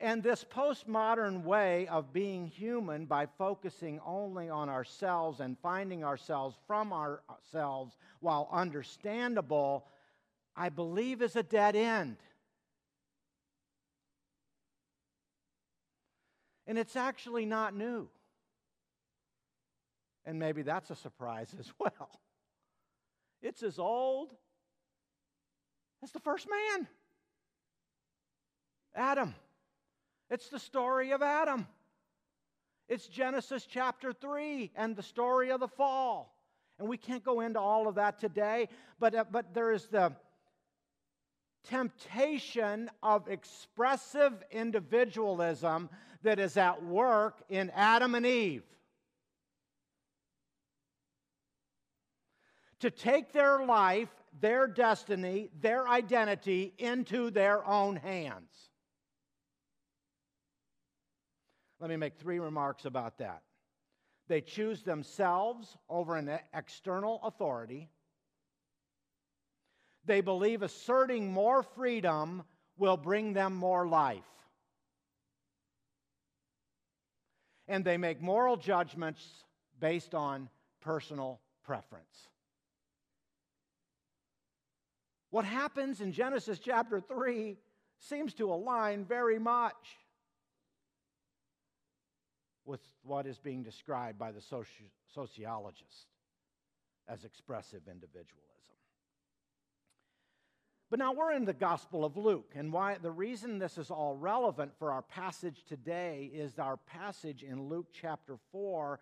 And 0.00 0.20
this 0.20 0.44
postmodern 0.44 1.44
way 1.44 1.86
of 1.86 2.12
being 2.12 2.48
human 2.48 3.06
by 3.06 3.26
focusing 3.38 4.00
only 4.04 4.48
on 4.50 4.68
ourselves 4.68 5.38
and 5.38 5.56
finding 5.62 6.02
ourselves 6.02 6.56
from 6.66 6.92
ourselves 6.92 7.96
while 8.18 8.48
understandable, 8.50 9.86
I 10.56 10.70
believe 10.70 11.22
is 11.22 11.36
a 11.36 11.42
dead 11.44 11.76
end. 11.76 12.16
And 16.66 16.76
it's 16.76 16.96
actually 16.96 17.46
not 17.46 17.76
new. 17.76 18.08
And 20.24 20.38
maybe 20.38 20.62
that's 20.62 20.90
a 20.90 20.96
surprise 20.96 21.54
as 21.60 21.72
well. 21.78 22.10
It's 23.40 23.62
as 23.62 23.78
old 23.78 24.34
that's 26.02 26.12
the 26.12 26.20
first 26.20 26.48
man. 26.50 26.88
Adam. 28.94 29.34
It's 30.30 30.48
the 30.48 30.58
story 30.58 31.12
of 31.12 31.22
Adam. 31.22 31.66
It's 32.88 33.06
Genesis 33.06 33.66
chapter 33.70 34.12
3 34.12 34.72
and 34.74 34.96
the 34.96 35.02
story 35.02 35.50
of 35.50 35.60
the 35.60 35.68
fall. 35.68 36.34
And 36.78 36.88
we 36.88 36.96
can't 36.96 37.22
go 37.22 37.40
into 37.40 37.60
all 37.60 37.86
of 37.86 37.94
that 37.94 38.18
today, 38.18 38.68
but, 38.98 39.14
uh, 39.14 39.24
but 39.30 39.54
there 39.54 39.72
is 39.72 39.86
the 39.86 40.12
temptation 41.68 42.90
of 43.02 43.28
expressive 43.28 44.32
individualism 44.50 45.88
that 46.22 46.40
is 46.40 46.56
at 46.56 46.82
work 46.84 47.40
in 47.48 47.70
Adam 47.70 48.16
and 48.16 48.26
Eve. 48.26 48.64
To 52.80 52.90
take 52.90 53.32
their 53.32 53.64
life 53.64 54.08
their 54.40 54.66
destiny, 54.66 55.50
their 55.60 55.86
identity 55.88 56.72
into 56.78 57.30
their 57.30 57.66
own 57.66 57.96
hands. 57.96 58.50
Let 61.80 61.90
me 61.90 61.96
make 61.96 62.16
three 62.16 62.38
remarks 62.38 62.84
about 62.84 63.18
that. 63.18 63.42
They 64.28 64.40
choose 64.40 64.82
themselves 64.82 65.76
over 65.88 66.16
an 66.16 66.30
external 66.54 67.20
authority. 67.24 67.90
They 70.04 70.20
believe 70.20 70.62
asserting 70.62 71.32
more 71.32 71.62
freedom 71.62 72.44
will 72.78 72.96
bring 72.96 73.32
them 73.32 73.54
more 73.54 73.86
life. 73.86 74.22
And 77.68 77.84
they 77.84 77.96
make 77.96 78.20
moral 78.20 78.56
judgments 78.56 79.44
based 79.80 80.14
on 80.14 80.48
personal 80.80 81.40
preference. 81.64 82.28
What 85.32 85.46
happens 85.46 86.02
in 86.02 86.12
Genesis 86.12 86.58
chapter 86.58 87.00
3 87.00 87.56
seems 87.98 88.34
to 88.34 88.52
align 88.52 89.06
very 89.06 89.38
much 89.38 89.96
with 92.66 92.82
what 93.02 93.26
is 93.26 93.38
being 93.38 93.62
described 93.62 94.18
by 94.18 94.30
the 94.30 94.40
soci- 94.40 94.90
sociologist 95.14 96.08
as 97.08 97.24
expressive 97.24 97.80
individualism. 97.90 98.76
But 100.90 100.98
now 100.98 101.14
we're 101.14 101.32
in 101.32 101.46
the 101.46 101.54
Gospel 101.54 102.04
of 102.04 102.18
Luke, 102.18 102.52
and 102.54 102.70
why 102.70 102.98
the 103.00 103.10
reason 103.10 103.58
this 103.58 103.78
is 103.78 103.90
all 103.90 104.14
relevant 104.14 104.72
for 104.78 104.92
our 104.92 105.00
passage 105.00 105.64
today 105.66 106.30
is 106.34 106.58
our 106.58 106.76
passage 106.76 107.42
in 107.42 107.70
Luke 107.70 107.86
chapter 107.98 108.36
4, 108.50 109.00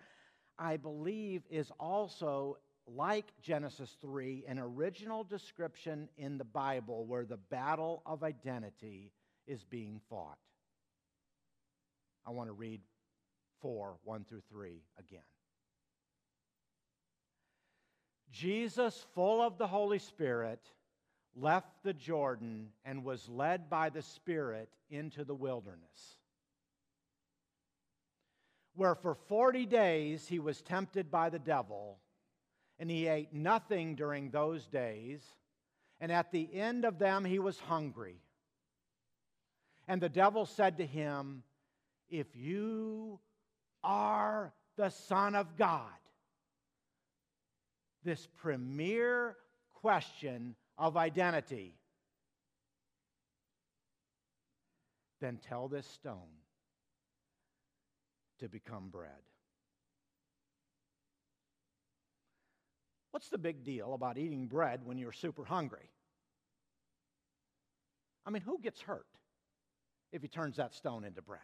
I 0.57 0.77
believe, 0.77 1.43
is 1.51 1.73
also 1.81 2.59
like 2.97 3.27
Genesis 3.43 3.97
3, 4.01 4.45
an 4.49 4.59
original 4.59 5.25
description 5.25 6.09
in 6.17 6.39
the 6.39 6.45
Bible 6.45 7.05
where 7.05 7.25
the 7.25 7.37
battle 7.37 8.03
of 8.07 8.23
identity 8.23 9.13
is 9.47 9.65
being 9.65 10.01
fought. 10.09 10.39
I 12.27 12.31
want 12.31 12.49
to 12.49 12.53
read 12.53 12.81
4 13.61 13.97
1 14.05 14.25
through 14.25 14.43
3 14.51 14.83
again. 14.99 15.21
Jesus, 18.31 19.05
full 19.15 19.43
of 19.43 19.59
the 19.59 19.67
Holy 19.67 19.99
Spirit, 19.99 20.61
left 21.35 21.83
the 21.83 21.93
Jordan 21.93 22.69
and 22.85 23.05
was 23.05 23.29
led 23.29 23.69
by 23.69 23.89
the 23.89 24.03
Spirit 24.03 24.69
into 24.91 25.25
the 25.25 25.35
wilderness, 25.35 26.19
where 28.75 28.95
for 28.95 29.15
40 29.15 29.67
days 29.67 30.29
he 30.29 30.39
was 30.39 30.63
tempted 30.63 31.11
by 31.11 31.29
the 31.29 31.39
devil, 31.39 31.99
and 32.81 32.91
he 32.91 33.07
ate 33.07 33.33
nothing 33.35 33.95
during 33.95 34.31
those 34.31 34.67
days, 34.67 35.21
and 36.01 36.11
at 36.11 36.33
the 36.33 36.49
end 36.55 36.87
of 36.87 36.99
them 36.99 37.27
he 37.27 37.39
was 37.39 37.61
hungry. 37.61 38.17
And 39.87 40.01
the 40.01 40.09
devil 40.09 40.47
said 40.47 40.79
to 40.79 40.87
him, 40.87 41.43
If 42.09 42.35
you 42.35 43.21
are 43.85 44.55
the 44.79 44.89
Son 44.89 45.35
of 45.35 45.59
God, 45.59 45.91
this 48.03 48.27
premier 48.39 49.37
question 49.83 50.57
of 50.79 50.97
identity, 50.97 51.75
then 55.21 55.39
tell 55.47 55.69
this 55.69 55.87
stone 55.87 56.39
to 58.39 58.49
become 58.49 58.89
bread. 58.89 59.30
What's 63.11 63.29
the 63.29 63.39
big 63.39 63.65
deal 63.65 63.95
about 63.95 64.19
eating 64.19 64.47
bread 64.47 64.81
when 64.85 64.99
you're 64.99 65.13
super 65.13 65.45
hungry? 65.45 65.91
I 68.25 68.31
mean, 68.31 68.43
who 68.43 68.59
gets 68.61 68.81
hurt 68.81 69.07
if 70.13 70.23
he 70.23 70.29
turns 70.29 70.57
that 70.57 70.75
stone 70.75 71.05
into 71.05 71.23
bread? 71.23 71.41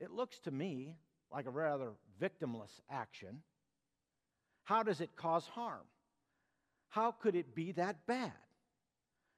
It 0.00 0.10
looks 0.10 0.38
to 0.40 0.50
me 0.50 0.96
like 1.32 1.46
a 1.46 1.50
rather 1.50 1.92
victimless 2.20 2.80
action. 2.90 3.42
How 4.64 4.82
does 4.82 5.00
it 5.00 5.16
cause 5.16 5.46
harm? 5.46 5.86
How 6.88 7.12
could 7.12 7.34
it 7.34 7.54
be 7.54 7.72
that 7.72 8.06
bad? 8.06 8.32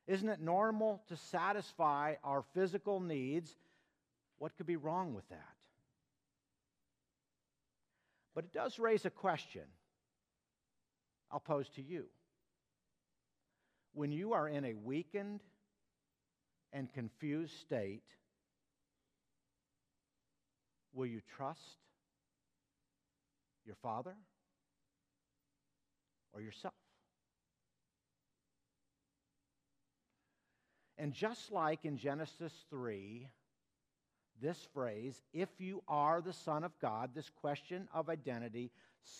Isn't 0.06 0.28
it 0.28 0.40
normal 0.40 1.02
to 1.08 1.16
satisfy 1.16 2.14
our 2.22 2.44
physical 2.54 3.00
needs? 3.00 3.54
What 4.38 4.56
could 4.56 4.66
be 4.66 4.76
wrong 4.76 5.14
with 5.14 5.28
that? 5.28 5.54
But 8.34 8.44
it 8.44 8.52
does 8.52 8.78
raise 8.78 9.04
a 9.04 9.10
question 9.10 9.64
I'll 11.30 11.40
pose 11.40 11.68
to 11.76 11.82
you. 11.82 12.04
When 13.92 14.12
you 14.12 14.32
are 14.32 14.48
in 14.48 14.64
a 14.64 14.74
weakened 14.74 15.40
and 16.72 16.92
confused 16.92 17.58
state, 17.60 18.04
will 20.92 21.06
you 21.06 21.20
trust 21.36 21.76
your 23.66 23.76
Father 23.82 24.14
or 26.32 26.40
yourself? 26.40 26.74
And 30.96 31.12
just 31.12 31.52
like 31.52 31.84
in 31.84 31.96
Genesis 31.96 32.52
3, 32.70 33.28
this 34.40 34.66
phrase, 34.74 35.22
if 35.32 35.48
you 35.58 35.82
are 35.86 36.20
the 36.20 36.32
Son 36.32 36.64
of 36.64 36.72
God, 36.80 37.10
this 37.14 37.30
question 37.40 37.88
of 37.94 38.08
identity 38.08 38.72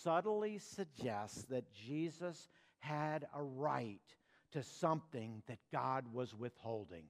subtly 0.03 0.59
suggests 0.59 1.43
that 1.49 1.71
Jesus 1.73 2.49
had 2.79 3.27
a 3.35 3.41
right 3.41 3.99
to 4.51 4.63
something 4.63 5.43
that 5.47 5.59
God 5.71 6.05
was 6.13 6.33
withholding. 6.33 7.03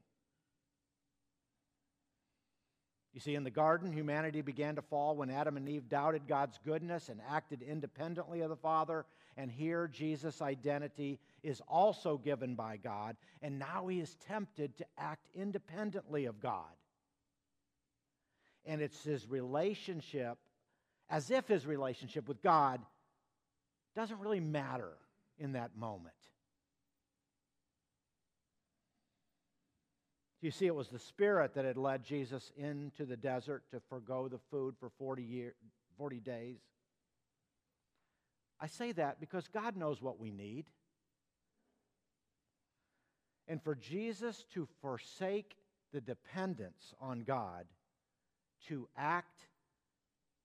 You 3.13 3.19
see, 3.19 3.35
in 3.35 3.43
the 3.43 3.49
garden, 3.49 3.91
humanity 3.91 4.41
began 4.41 4.75
to 4.75 4.81
fall 4.83 5.15
when 5.15 5.31
Adam 5.31 5.57
and 5.57 5.67
Eve 5.67 5.89
doubted 5.89 6.27
God's 6.27 6.59
goodness 6.63 7.09
and 7.09 7.19
acted 7.27 7.63
independently 7.63 8.41
of 8.41 8.49
the 8.49 8.55
Father. 8.55 9.05
And 9.35 9.49
here, 9.49 9.87
Jesus' 9.87 10.41
identity 10.41 11.19
is 11.41 11.61
also 11.67 12.17
given 12.17 12.55
by 12.55 12.77
God, 12.77 13.15
and 13.41 13.57
now 13.57 13.87
he 13.87 13.99
is 13.99 14.15
tempted 14.27 14.77
to 14.77 14.85
act 14.97 15.27
independently 15.33 16.25
of 16.25 16.39
God. 16.39 16.63
And 18.65 18.81
it's 18.81 19.03
his 19.03 19.27
relationship, 19.27 20.37
as 21.09 21.31
if 21.31 21.47
his 21.47 21.65
relationship 21.65 22.27
with 22.27 22.41
God 22.41 22.81
doesn't 23.95 24.19
really 24.19 24.39
matter 24.39 24.93
in 25.37 25.53
that 25.53 25.75
moment. 25.75 26.13
You 30.41 30.51
see, 30.51 30.67
it 30.67 30.75
was 30.75 30.87
the 30.87 30.99
Spirit 30.99 31.55
that 31.55 31.65
had 31.65 31.75
led 31.75 32.03
Jesus 32.03 32.51
into 32.55 33.05
the 33.05 33.17
desert 33.17 33.63
to 33.71 33.81
forego 33.89 34.29
the 34.29 34.39
food 34.49 34.75
for 34.79 34.89
40, 34.97 35.21
year, 35.23 35.53
40 35.97 36.19
days. 36.19 36.59
I 38.61 38.67
say 38.67 38.93
that 38.93 39.19
because 39.19 39.47
God 39.49 39.75
knows 39.75 40.01
what 40.01 40.19
we 40.19 40.31
need. 40.31 40.65
And 43.47 43.61
for 43.61 43.75
Jesus 43.75 44.45
to 44.53 44.67
forsake 44.81 45.55
the 45.91 46.01
dependence 46.01 46.93
on 47.01 47.21
God, 47.21 47.65
to 48.67 48.87
act 48.95 49.47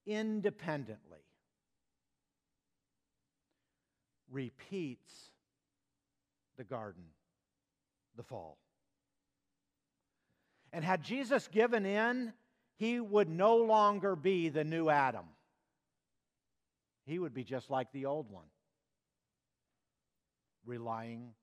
independently, 0.05 1.19
repeats 4.31 5.31
the 6.57 6.63
garden, 6.63 7.03
the 8.15 8.23
fall. 8.23 8.57
And 10.73 10.83
had 10.83 11.03
Jesus 11.03 11.47
given 11.47 11.85
in, 11.85 12.33
he 12.77 12.99
would 12.99 13.29
no 13.29 13.57
longer 13.57 14.15
be 14.15 14.49
the 14.49 14.63
new 14.63 14.89
Adam. 14.89 15.25
He 17.05 17.19
would 17.19 17.33
be 17.33 17.43
just 17.43 17.69
like 17.69 17.91
the 17.91 18.05
old 18.05 18.29
one, 18.29 18.47
relying 20.65 21.33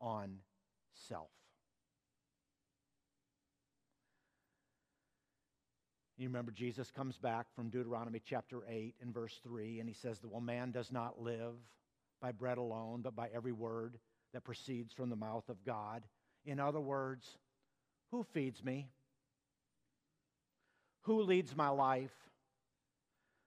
on 0.00 0.38
self. 1.08 1.28
You 6.18 6.28
remember 6.28 6.52
Jesus 6.52 6.90
comes 6.90 7.16
back 7.16 7.46
from 7.54 7.70
Deuteronomy 7.70 8.20
chapter 8.24 8.60
8 8.68 8.94
and 9.00 9.14
verse 9.14 9.40
3, 9.42 9.80
and 9.80 9.88
he 9.88 9.94
says, 9.94 10.18
that, 10.20 10.30
Well, 10.30 10.40
man 10.40 10.70
does 10.70 10.92
not 10.92 11.20
live 11.20 11.54
by 12.20 12.32
bread 12.32 12.58
alone, 12.58 13.00
but 13.02 13.16
by 13.16 13.28
every 13.34 13.52
word 13.52 13.98
that 14.32 14.44
proceeds 14.44 14.92
from 14.92 15.10
the 15.10 15.16
mouth 15.16 15.48
of 15.48 15.64
God. 15.64 16.04
In 16.44 16.60
other 16.60 16.80
words, 16.80 17.38
who 18.10 18.24
feeds 18.32 18.62
me? 18.62 18.88
Who 21.02 21.22
leads 21.22 21.56
my 21.56 21.68
life? 21.68 22.14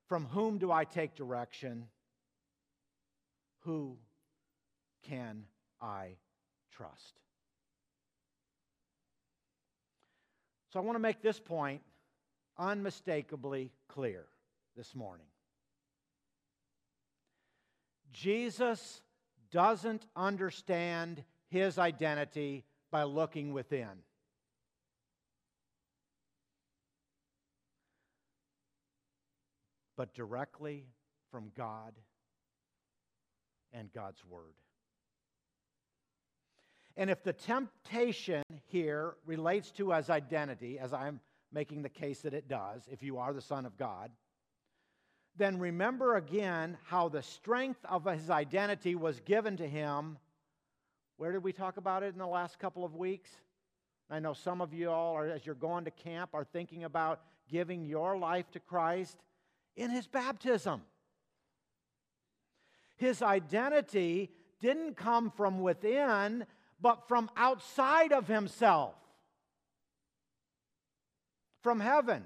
From 0.07 0.25
whom 0.25 0.57
do 0.57 0.71
I 0.71 0.85
take 0.85 1.15
direction? 1.15 1.87
Who 3.61 3.97
can 5.03 5.45
I 5.81 6.17
trust? 6.71 7.19
So 10.71 10.79
I 10.79 10.83
want 10.83 10.95
to 10.95 10.99
make 10.99 11.21
this 11.21 11.39
point 11.39 11.81
unmistakably 12.57 13.71
clear 13.87 14.25
this 14.75 14.95
morning. 14.95 15.27
Jesus 18.11 19.01
doesn't 19.51 20.05
understand 20.15 21.23
his 21.49 21.77
identity 21.77 22.63
by 22.91 23.03
looking 23.03 23.53
within. 23.53 24.03
But 29.97 30.13
directly 30.13 30.85
from 31.31 31.51
God 31.55 31.93
and 33.73 33.91
God's 33.93 34.23
Word. 34.25 34.55
And 36.97 37.09
if 37.09 37.23
the 37.23 37.33
temptation 37.33 38.43
here 38.67 39.15
relates 39.25 39.71
to 39.71 39.91
his 39.91 40.09
identity, 40.09 40.79
as 40.79 40.93
I'm 40.93 41.19
making 41.55 41.81
the 41.81 41.89
case 41.89 42.19
that 42.19 42.33
it 42.33 42.49
does, 42.49 42.83
if 42.91 43.01
you 43.01 43.17
are 43.17 43.33
the 43.33 43.41
Son 43.41 43.65
of 43.65 43.77
God, 43.77 44.11
then 45.37 45.57
remember 45.57 46.17
again 46.17 46.77
how 46.83 47.07
the 47.07 47.23
strength 47.23 47.79
of 47.85 48.05
his 48.05 48.29
identity 48.29 48.93
was 48.93 49.21
given 49.21 49.55
to 49.57 49.67
him. 49.67 50.17
Where 51.15 51.31
did 51.31 51.43
we 51.43 51.53
talk 51.53 51.77
about 51.77 52.03
it 52.03 52.11
in 52.11 52.19
the 52.19 52.27
last 52.27 52.59
couple 52.59 52.83
of 52.83 52.93
weeks? 52.93 53.29
I 54.09 54.19
know 54.19 54.33
some 54.33 54.61
of 54.61 54.73
you 54.73 54.91
all, 54.91 55.15
are, 55.15 55.27
as 55.27 55.45
you're 55.45 55.55
going 55.55 55.85
to 55.85 55.91
camp, 55.91 56.31
are 56.33 56.43
thinking 56.43 56.83
about 56.83 57.21
giving 57.49 57.85
your 57.85 58.17
life 58.17 58.51
to 58.51 58.59
Christ 58.59 59.17
in 59.77 59.89
his 59.89 60.07
baptism. 60.07 60.81
His 62.97 63.21
identity 63.21 64.29
didn't 64.59 64.97
come 64.97 65.31
from 65.31 65.61
within, 65.61 66.45
but 66.81 67.07
from 67.07 67.29
outside 67.37 68.11
of 68.11 68.27
himself 68.27 68.95
from 71.65 71.79
heaven. 71.79 72.23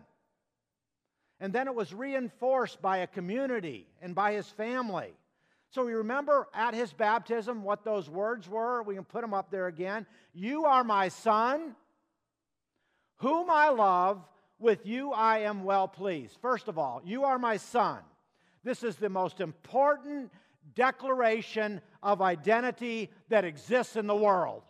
And 1.39 1.53
then 1.53 1.69
it 1.69 1.73
was 1.73 1.93
reinforced 1.93 2.81
by 2.81 2.97
a 2.97 3.07
community 3.07 3.87
and 4.01 4.13
by 4.13 4.33
his 4.33 4.49
family. 4.49 5.13
So 5.69 5.85
we 5.85 5.93
remember 5.93 6.49
at 6.53 6.73
his 6.73 6.91
baptism 6.91 7.63
what 7.63 7.85
those 7.85 8.09
words 8.09 8.49
were. 8.49 8.83
We 8.83 8.95
can 8.95 9.05
put 9.05 9.21
them 9.21 9.33
up 9.33 9.49
there 9.49 9.67
again. 9.67 10.05
You 10.33 10.65
are 10.65 10.83
my 10.83 11.07
son, 11.07 11.73
whom 13.19 13.49
I 13.49 13.69
love. 13.69 14.27
with 14.59 14.85
you 14.85 15.13
I 15.13 15.37
am 15.39 15.63
well 15.63 15.87
pleased. 15.87 16.35
First 16.41 16.67
of 16.67 16.77
all, 16.77 17.01
you 17.05 17.23
are 17.23 17.39
my 17.39 17.55
son. 17.55 17.99
This 18.65 18.83
is 18.83 18.97
the 18.97 19.07
most 19.07 19.39
important 19.39 20.33
declaration 20.75 21.79
of 22.03 22.21
identity 22.21 23.09
that 23.29 23.45
exists 23.45 23.95
in 23.95 24.05
the 24.05 24.13
world. 24.17 24.63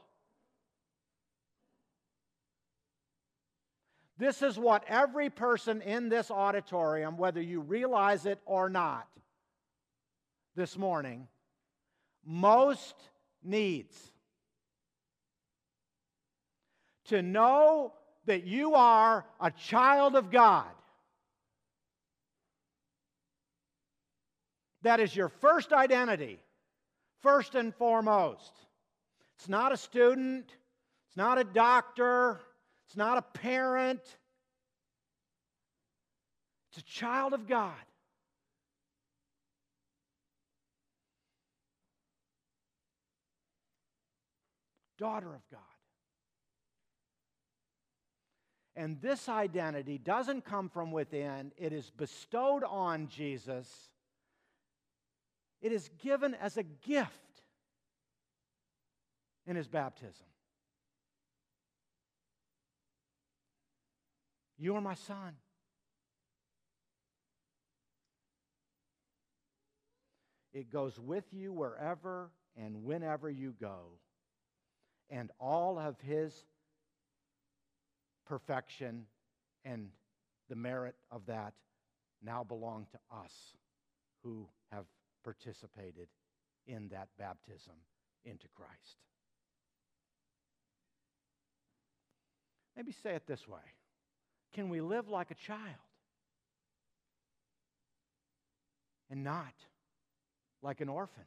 This 4.19 4.41
is 4.41 4.59
what 4.59 4.83
every 4.89 5.29
person 5.29 5.81
in 5.81 6.09
this 6.09 6.29
auditorium, 6.29 7.17
whether 7.17 7.41
you 7.41 7.61
realize 7.61 8.25
it 8.25 8.37
or 8.45 8.69
not, 8.69 9.07
this 10.57 10.77
morning, 10.77 11.25
most 12.25 12.95
needs. 13.41 13.97
To 17.05 17.21
know 17.21 17.93
that 18.25 18.43
you 18.43 18.75
are 18.75 19.25
a 19.39 19.51
child 19.51 20.17
of 20.17 20.29
God. 20.29 20.67
That 24.81 24.99
is 24.99 25.15
your 25.15 25.29
first 25.29 25.71
identity, 25.71 26.39
first 27.21 27.55
and 27.55 27.73
foremost. 27.73 28.51
It's 29.37 29.47
not 29.47 29.71
a 29.71 29.77
student, 29.77 30.45
it's 31.07 31.15
not 31.15 31.37
a 31.37 31.45
doctor, 31.45 32.41
it's 32.89 32.97
not 32.97 33.19
a 33.19 33.21
parent, 33.21 34.01
it's 36.71 36.79
a 36.79 36.83
child 36.83 37.33
of 37.33 37.47
God. 37.47 37.75
Daughter 44.97 45.27
of 45.27 45.47
God. 45.51 45.59
And 48.75 48.99
this 49.01 49.29
identity 49.29 49.99
doesn't 49.99 50.43
come 50.43 50.67
from 50.67 50.91
within, 50.91 51.51
it 51.59 51.71
is 51.71 51.91
bestowed 51.91 52.63
on 52.63 53.07
Jesus. 53.07 53.71
It 55.61 55.71
is 55.71 55.91
given 56.01 56.33
as 56.33 56.57
a 56.57 56.63
gift 56.63 57.43
in 59.45 59.55
his 59.55 59.67
baptism. 59.67 60.25
You 64.59 64.75
are 64.75 64.81
my 64.81 64.93
son. 64.93 65.35
It 70.53 70.69
goes 70.69 70.99
with 70.99 71.23
you 71.31 71.53
wherever 71.53 72.31
and 72.57 72.83
whenever 72.83 73.29
you 73.29 73.55
go. 73.59 73.99
And 75.09 75.31
all 75.39 75.79
of 75.79 75.95
his 76.01 76.33
perfection 78.27 79.05
and 79.63 79.87
the 80.49 80.57
merit 80.57 80.95
of 81.09 81.25
that 81.27 81.53
now 82.21 82.43
belong 82.43 82.85
to 82.91 82.99
us 83.15 83.31
who 84.23 84.45
have 84.73 84.85
participated 85.23 86.09
in 86.67 86.89
that 86.89 87.07
baptism 87.17 87.75
into 88.25 88.47
Christ. 88.55 88.97
Maybe 92.75 92.91
say 92.91 93.11
it 93.11 93.25
this 93.25 93.47
way 93.47 93.61
can 94.53 94.69
we 94.69 94.81
live 94.81 95.07
like 95.07 95.31
a 95.31 95.35
child 95.35 95.59
and 99.09 99.23
not 99.23 99.53
like 100.61 100.81
an 100.81 100.89
orphan? 100.89 101.23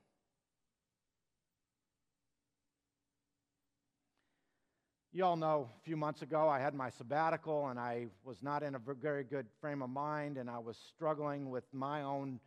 You 5.14 5.26
all 5.26 5.36
know 5.36 5.68
a 5.78 5.84
few 5.84 5.98
months 5.98 6.22
ago 6.22 6.48
I 6.48 6.58
had 6.58 6.74
my 6.74 6.88
sabbatical 6.88 7.68
and 7.68 7.78
I 7.78 8.06
was 8.24 8.42
not 8.42 8.62
in 8.62 8.74
a 8.74 8.78
very 8.78 9.24
good 9.24 9.46
frame 9.60 9.82
of 9.82 9.90
mind 9.90 10.38
and 10.38 10.48
I 10.48 10.58
was 10.58 10.78
struggling 10.94 11.50
with 11.50 11.64
my 11.70 12.00
own 12.00 12.40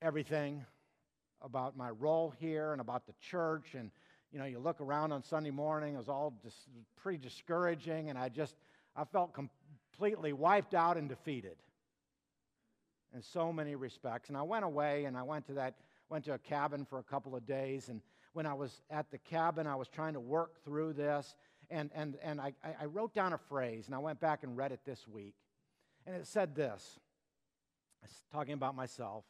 everything 0.00 0.64
about 1.40 1.76
my 1.76 1.90
role 1.90 2.32
here 2.38 2.70
and 2.70 2.80
about 2.80 3.04
the 3.06 3.14
church 3.20 3.74
and 3.74 3.90
you 4.32 4.38
know 4.38 4.44
you 4.44 4.60
look 4.60 4.80
around 4.80 5.10
on 5.10 5.24
Sunday 5.24 5.50
morning 5.50 5.94
it 5.94 5.98
was 5.98 6.08
all 6.08 6.32
just 6.40 6.56
pretty 7.02 7.18
discouraging 7.18 8.10
and 8.10 8.16
I 8.16 8.28
just 8.28 8.54
I 8.94 9.02
felt 9.02 9.32
com- 9.32 9.50
completely 9.92 10.32
wiped 10.32 10.74
out 10.74 10.96
and 10.96 11.08
defeated 11.08 11.56
in 13.14 13.22
so 13.22 13.52
many 13.52 13.74
respects. 13.74 14.28
And 14.28 14.38
I 14.38 14.42
went 14.42 14.64
away 14.64 15.04
and 15.04 15.16
I 15.16 15.22
went 15.22 15.46
to 15.46 15.54
that, 15.54 15.74
went 16.08 16.24
to 16.24 16.34
a 16.34 16.38
cabin 16.38 16.84
for 16.84 16.98
a 16.98 17.02
couple 17.02 17.36
of 17.36 17.46
days. 17.46 17.88
And 17.88 18.00
when 18.32 18.46
I 18.46 18.54
was 18.54 18.82
at 18.90 19.10
the 19.10 19.18
cabin, 19.18 19.66
I 19.66 19.76
was 19.76 19.88
trying 19.88 20.14
to 20.14 20.20
work 20.20 20.64
through 20.64 20.94
this. 20.94 21.34
And, 21.70 21.90
and, 21.94 22.16
and 22.22 22.40
I, 22.40 22.52
I 22.80 22.86
wrote 22.86 23.14
down 23.14 23.32
a 23.32 23.38
phrase 23.38 23.86
and 23.86 23.94
I 23.94 23.98
went 23.98 24.20
back 24.20 24.42
and 24.42 24.56
read 24.56 24.72
it 24.72 24.80
this 24.84 25.06
week. 25.06 25.34
And 26.06 26.16
it 26.16 26.26
said 26.26 26.54
this 26.54 26.98
talking 28.32 28.54
about 28.54 28.74
myself 28.74 29.24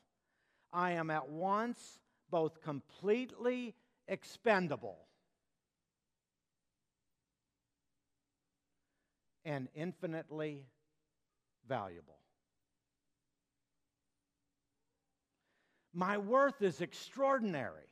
I 0.72 0.92
am 0.92 1.10
at 1.10 1.28
once 1.28 1.98
both 2.30 2.62
completely 2.62 3.74
expendable 4.08 4.96
and 9.44 9.68
infinitely 9.74 10.64
valuable. 11.68 12.18
My 15.94 16.16
worth 16.18 16.62
is 16.62 16.80
extraordinary, 16.80 17.88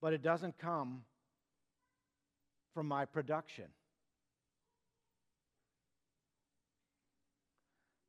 but 0.00 0.12
it 0.12 0.22
doesn't 0.22 0.58
come 0.58 1.02
from 2.74 2.86
my 2.86 3.04
production, 3.04 3.66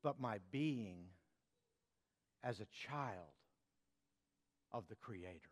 but 0.04 0.20
my 0.22 0.40
being 0.52 1.06
as 2.44 2.60
a 2.60 2.68
child 2.88 3.36
of 4.72 4.84
the 4.88 4.96
Creator. 4.96 5.51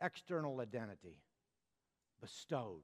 External 0.00 0.60
identity 0.60 1.22
bestowed. 2.20 2.82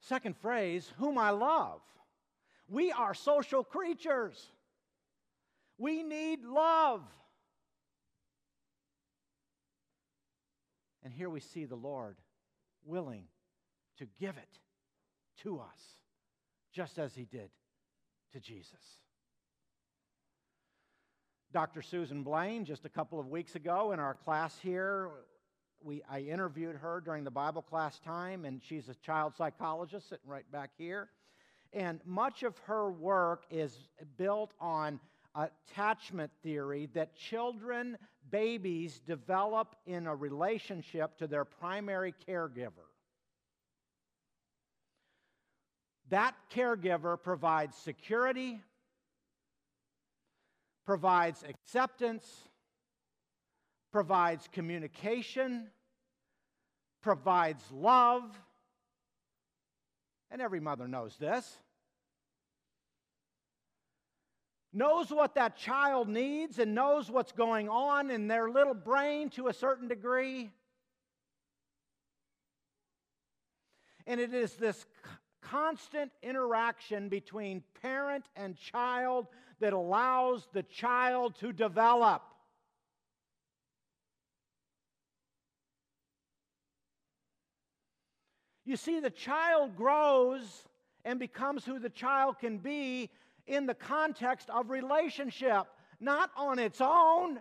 Second 0.00 0.36
phrase, 0.36 0.92
whom 0.98 1.18
I 1.18 1.30
love. 1.30 1.80
We 2.68 2.92
are 2.92 3.14
social 3.14 3.64
creatures. 3.64 4.50
We 5.78 6.02
need 6.02 6.44
love. 6.44 7.02
And 11.02 11.12
here 11.12 11.30
we 11.30 11.40
see 11.40 11.64
the 11.64 11.76
Lord 11.76 12.16
willing 12.84 13.24
to 13.98 14.06
give 14.18 14.36
it 14.36 14.58
to 15.42 15.58
us, 15.58 15.80
just 16.72 16.98
as 16.98 17.14
he 17.14 17.24
did 17.24 17.50
to 18.32 18.40
Jesus. 18.40 18.72
Dr. 21.56 21.80
Susan 21.80 22.22
Blaine, 22.22 22.66
just 22.66 22.84
a 22.84 22.88
couple 22.90 23.18
of 23.18 23.28
weeks 23.28 23.54
ago 23.54 23.92
in 23.92 23.98
our 23.98 24.12
class 24.12 24.58
here, 24.62 25.08
we, 25.82 26.02
I 26.06 26.20
interviewed 26.20 26.76
her 26.76 27.00
during 27.02 27.24
the 27.24 27.30
Bible 27.30 27.62
class 27.62 27.98
time, 27.98 28.44
and 28.44 28.60
she's 28.62 28.90
a 28.90 28.94
child 28.96 29.32
psychologist 29.34 30.10
sitting 30.10 30.28
right 30.28 30.44
back 30.52 30.72
here. 30.76 31.08
And 31.72 32.00
much 32.04 32.42
of 32.42 32.58
her 32.66 32.90
work 32.90 33.44
is 33.50 33.74
built 34.18 34.52
on 34.60 35.00
attachment 35.34 36.30
theory 36.42 36.90
that 36.92 37.16
children, 37.16 37.96
babies, 38.30 39.00
develop 39.06 39.76
in 39.86 40.06
a 40.06 40.14
relationship 40.14 41.16
to 41.16 41.26
their 41.26 41.46
primary 41.46 42.12
caregiver. 42.28 42.90
That 46.10 46.34
caregiver 46.54 47.16
provides 47.18 47.78
security, 47.78 48.60
provides 50.86 51.42
acceptance, 51.42 52.24
provides 53.92 54.48
communication, 54.52 55.66
provides 57.02 57.62
love. 57.72 58.22
And 60.30 60.40
every 60.40 60.60
mother 60.60 60.88
knows 60.88 61.16
this. 61.18 61.58
Knows 64.72 65.10
what 65.10 65.34
that 65.34 65.56
child 65.56 66.08
needs 66.08 66.58
and 66.58 66.74
knows 66.74 67.10
what's 67.10 67.32
going 67.32 67.68
on 67.68 68.10
in 68.10 68.28
their 68.28 68.50
little 68.50 68.74
brain 68.74 69.30
to 69.30 69.48
a 69.48 69.52
certain 69.52 69.88
degree. 69.88 70.50
And 74.06 74.20
it 74.20 74.34
is 74.34 74.54
this 74.54 74.84
constant 75.50 76.10
interaction 76.22 77.08
between 77.08 77.62
parent 77.82 78.24
and 78.36 78.56
child 78.56 79.26
that 79.60 79.72
allows 79.72 80.48
the 80.52 80.62
child 80.64 81.34
to 81.40 81.52
develop. 81.52 82.22
You 88.64 88.76
see, 88.76 88.98
the 88.98 89.10
child 89.10 89.76
grows 89.76 90.64
and 91.04 91.20
becomes 91.20 91.64
who 91.64 91.78
the 91.78 91.88
child 91.88 92.40
can 92.40 92.58
be 92.58 93.10
in 93.46 93.66
the 93.66 93.74
context 93.74 94.50
of 94.50 94.70
relationship, 94.70 95.66
not 96.00 96.30
on 96.36 96.58
its 96.58 96.80
own. 96.80 97.38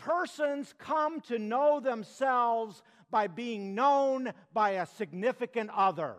Persons 0.00 0.74
come 0.78 1.20
to 1.22 1.38
know 1.38 1.80
themselves 1.80 2.82
by 3.10 3.26
being 3.26 3.74
known 3.74 4.32
by 4.52 4.70
a 4.70 4.86
significant 4.86 5.70
other. 5.74 6.16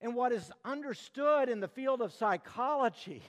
And 0.00 0.14
what 0.14 0.32
is 0.32 0.50
understood 0.64 1.48
in 1.48 1.60
the 1.60 1.68
field 1.68 2.00
of 2.00 2.12
psychology 2.12 3.22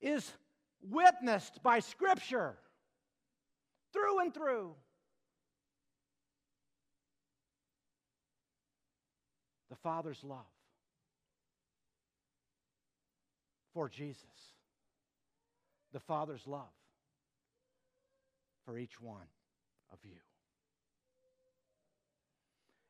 is 0.00 0.32
witnessed 0.80 1.62
by 1.62 1.80
Scripture 1.80 2.56
through 3.92 4.20
and 4.20 4.32
through. 4.32 4.74
The 9.68 9.76
Father's 9.76 10.22
love 10.22 10.46
for 13.74 13.88
Jesus, 13.88 14.24
the 15.92 16.00
Father's 16.00 16.46
love 16.46 16.62
for 18.64 18.78
each 18.78 19.00
one 19.00 19.26
of 19.92 19.98
you. 20.04 20.18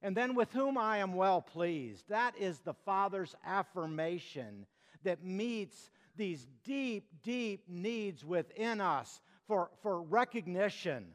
And 0.03 0.17
then 0.17 0.35
with 0.35 0.53
whom 0.53 0.77
I 0.77 0.99
am 0.99 1.15
well 1.15 1.41
pleased. 1.41 2.09
That 2.09 2.35
is 2.37 2.59
the 2.59 2.75
Father's 2.75 3.37
affirmation 3.47 4.67
that 5.05 5.25
meets 5.25 5.91
these 6.17 6.47
deep, 6.65 7.09
deep 7.23 7.65
needs 7.69 8.25
within 8.25 8.81
us 8.81 9.21
for, 9.47 9.71
for 9.83 10.03
recognition 10.03 11.07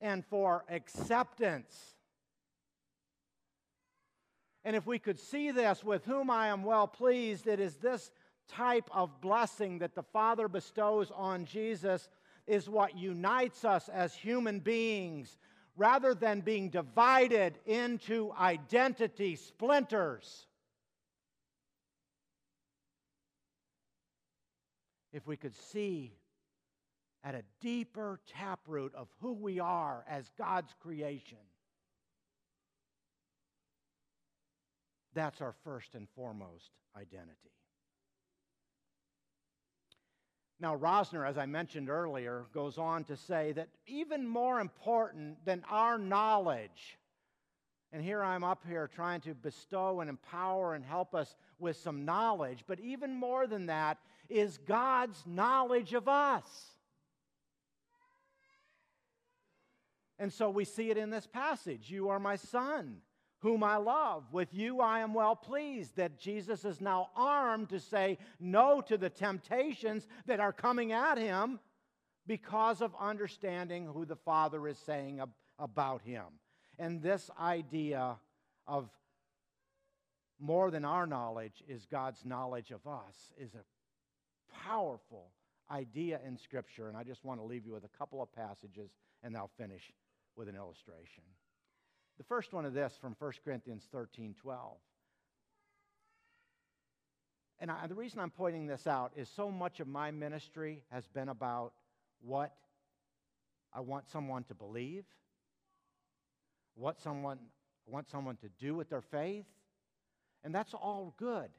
and 0.00 0.24
for 0.26 0.64
acceptance. 0.68 1.94
And 4.64 4.76
if 4.76 4.86
we 4.86 4.98
could 4.98 5.18
see 5.18 5.50
this, 5.50 5.82
with 5.82 6.04
whom 6.04 6.30
I 6.30 6.48
am 6.48 6.62
well 6.64 6.86
pleased, 6.86 7.46
it 7.46 7.60
is 7.60 7.76
this 7.76 8.10
type 8.48 8.88
of 8.92 9.20
blessing 9.20 9.78
that 9.78 9.94
the 9.94 10.02
Father 10.02 10.48
bestows 10.48 11.10
on 11.14 11.44
Jesus 11.44 12.08
is 12.46 12.68
what 12.68 12.96
unites 12.96 13.64
us 13.64 13.88
as 13.88 14.14
human 14.14 14.60
beings 14.60 15.36
rather 15.76 16.14
than 16.14 16.40
being 16.40 16.68
divided 16.68 17.58
into 17.66 18.32
identity 18.38 19.36
splinters. 19.36 20.46
If 25.12 25.26
we 25.26 25.36
could 25.36 25.54
see 25.54 26.12
at 27.24 27.34
a 27.34 27.42
deeper 27.60 28.20
taproot 28.28 28.94
of 28.94 29.08
who 29.20 29.34
we 29.34 29.60
are 29.60 30.04
as 30.08 30.30
God's 30.36 30.74
creation, 30.82 31.38
that's 35.14 35.40
our 35.40 35.54
first 35.64 35.94
and 35.94 36.08
foremost 36.16 36.70
identity. 36.96 37.52
Now, 40.62 40.76
Rosner, 40.76 41.28
as 41.28 41.36
I 41.36 41.46
mentioned 41.46 41.90
earlier, 41.90 42.46
goes 42.54 42.78
on 42.78 43.02
to 43.04 43.16
say 43.16 43.50
that 43.50 43.68
even 43.88 44.24
more 44.24 44.60
important 44.60 45.44
than 45.44 45.64
our 45.68 45.98
knowledge, 45.98 47.00
and 47.92 48.00
here 48.00 48.22
I'm 48.22 48.44
up 48.44 48.62
here 48.68 48.86
trying 48.86 49.22
to 49.22 49.34
bestow 49.34 50.00
and 50.00 50.08
empower 50.08 50.74
and 50.74 50.84
help 50.84 51.16
us 51.16 51.34
with 51.58 51.76
some 51.78 52.04
knowledge, 52.04 52.62
but 52.68 52.78
even 52.78 53.12
more 53.12 53.48
than 53.48 53.66
that 53.66 53.98
is 54.28 54.56
God's 54.58 55.20
knowledge 55.26 55.94
of 55.94 56.06
us. 56.06 56.46
And 60.20 60.32
so 60.32 60.48
we 60.48 60.64
see 60.64 60.90
it 60.90 60.96
in 60.96 61.10
this 61.10 61.26
passage 61.26 61.90
You 61.90 62.08
are 62.10 62.20
my 62.20 62.36
son 62.36 62.98
whom 63.42 63.64
I 63.64 63.76
love. 63.76 64.24
With 64.32 64.54
you 64.54 64.80
I 64.80 65.00
am 65.00 65.12
well 65.12 65.36
pleased 65.36 65.96
that 65.96 66.18
Jesus 66.18 66.64
is 66.64 66.80
now 66.80 67.10
armed 67.16 67.68
to 67.70 67.80
say 67.80 68.18
no 68.40 68.80
to 68.82 68.96
the 68.96 69.10
temptations 69.10 70.06
that 70.26 70.40
are 70.40 70.52
coming 70.52 70.92
at 70.92 71.18
him 71.18 71.58
because 72.26 72.80
of 72.80 72.94
understanding 72.98 73.86
who 73.86 74.04
the 74.04 74.16
Father 74.16 74.68
is 74.68 74.78
saying 74.78 75.20
ab- 75.20 75.34
about 75.58 76.02
him. 76.02 76.24
And 76.78 77.02
this 77.02 77.30
idea 77.38 78.16
of 78.66 78.88
more 80.38 80.70
than 80.70 80.84
our 80.84 81.06
knowledge 81.06 81.64
is 81.68 81.84
God's 81.86 82.24
knowledge 82.24 82.70
of 82.70 82.86
us 82.86 83.32
is 83.36 83.54
a 83.54 83.64
powerful 84.64 85.32
idea 85.70 86.20
in 86.24 86.36
Scripture. 86.36 86.88
And 86.88 86.96
I 86.96 87.02
just 87.02 87.24
want 87.24 87.40
to 87.40 87.44
leave 87.44 87.66
you 87.66 87.72
with 87.72 87.84
a 87.84 87.98
couple 87.98 88.22
of 88.22 88.32
passages 88.32 88.90
and 89.24 89.36
I'll 89.36 89.50
finish 89.58 89.92
with 90.36 90.48
an 90.48 90.54
illustration. 90.54 91.24
The 92.18 92.24
first 92.24 92.52
one 92.52 92.64
of 92.64 92.74
this 92.74 92.96
from 93.00 93.16
1 93.18 93.32
Corinthians 93.44 93.86
13 93.90 94.34
12. 94.40 94.76
And 97.58 97.70
I, 97.70 97.86
the 97.86 97.94
reason 97.94 98.18
I'm 98.18 98.30
pointing 98.30 98.66
this 98.66 98.86
out 98.86 99.12
is 99.16 99.28
so 99.28 99.50
much 99.50 99.78
of 99.78 99.86
my 99.86 100.10
ministry 100.10 100.82
has 100.90 101.06
been 101.06 101.28
about 101.28 101.72
what 102.20 102.52
I 103.72 103.80
want 103.80 104.08
someone 104.10 104.42
to 104.44 104.54
believe, 104.54 105.04
what 106.74 107.00
someone 107.00 107.38
I 107.88 107.90
want 107.92 108.08
someone 108.08 108.36
to 108.36 108.48
do 108.60 108.74
with 108.74 108.88
their 108.90 109.00
faith, 109.00 109.46
and 110.44 110.54
that's 110.54 110.74
all 110.74 111.14
good. 111.18 111.50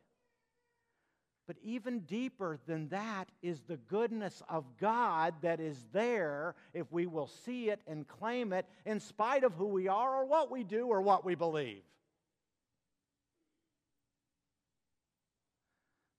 But 1.46 1.58
even 1.62 2.00
deeper 2.02 2.58
than 2.68 2.88
that 2.90 3.28
is 3.42 3.62
the 3.62 3.76
goodness 3.76 4.42
of 4.48 4.66
God 4.80 5.34
that 5.42 5.60
is 5.60 5.78
there 5.92 6.56
if 6.74 6.90
we 6.92 7.06
will 7.06 7.28
see 7.28 7.70
it 7.70 7.82
and 7.86 8.08
claim 8.08 8.54
it 8.54 8.66
in 8.86 9.00
spite 9.02 9.44
of 9.44 9.54
who 9.54 9.68
we 9.68 9.90
are 9.90 10.16
or 10.22 10.26
what 10.26 10.50
we 10.50 10.64
do 10.64 10.88
or 10.88 11.02
what 11.02 11.26
we 11.26 11.36
believe. 11.36 11.84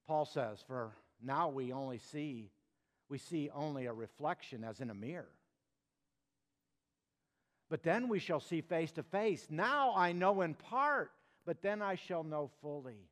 Paul 0.07 0.27
says, 0.27 0.63
For 0.67 0.93
now 1.23 1.49
we 1.49 1.73
only 1.73 1.99
see, 1.99 2.51
we 3.09 3.17
see 3.17 3.49
only 3.55 3.87
a 3.87 3.95
reflection 3.95 4.63
as 4.63 4.81
in 4.81 4.91
a 4.91 4.95
mirror. 4.95 5.31
But 7.71 7.83
then 7.83 8.09
we 8.09 8.19
shall 8.19 8.41
see 8.41 8.61
face 8.61 8.93
to 8.93 9.03
face. 9.03 9.47
Now 9.49 9.95
I 9.97 10.13
know 10.13 10.43
in 10.43 10.53
part, 10.53 11.13
but 11.47 11.63
then 11.63 11.81
I 11.81 11.95
shall 11.95 12.23
know 12.23 12.51
fully. 12.61 13.09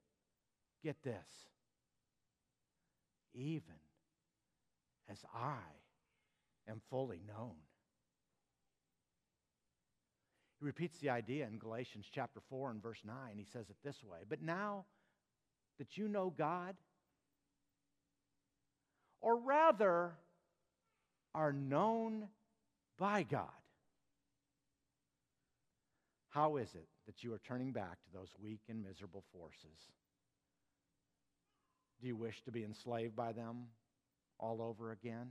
Get 0.85 1.03
this 1.03 1.27
even 3.34 3.80
as 5.10 5.18
I 5.34 5.58
am 6.68 6.80
fully 6.90 7.20
known. 7.26 7.56
He 10.58 10.66
repeats 10.66 10.98
the 10.98 11.10
idea 11.10 11.46
in 11.46 11.58
Galatians 11.58 12.06
chapter 12.12 12.40
4 12.48 12.70
and 12.70 12.82
verse 12.82 13.00
9. 13.04 13.14
He 13.36 13.46
says 13.52 13.68
it 13.68 13.76
this 13.84 14.02
way 14.04 14.20
But 14.28 14.42
now 14.42 14.84
that 15.78 15.96
you 15.96 16.08
know 16.08 16.32
God, 16.36 16.76
or 19.20 19.36
rather 19.36 20.12
are 21.34 21.52
known 21.52 22.28
by 22.98 23.24
God, 23.24 23.48
how 26.28 26.56
is 26.56 26.74
it 26.74 26.88
that 27.06 27.22
you 27.22 27.34
are 27.34 27.40
turning 27.46 27.72
back 27.72 28.02
to 28.04 28.12
those 28.12 28.32
weak 28.40 28.60
and 28.68 28.82
miserable 28.82 29.24
forces? 29.32 29.90
Do 32.02 32.08
you 32.08 32.16
wish 32.16 32.42
to 32.42 32.50
be 32.50 32.64
enslaved 32.64 33.14
by 33.14 33.30
them 33.30 33.66
all 34.40 34.60
over 34.60 34.90
again? 34.90 35.30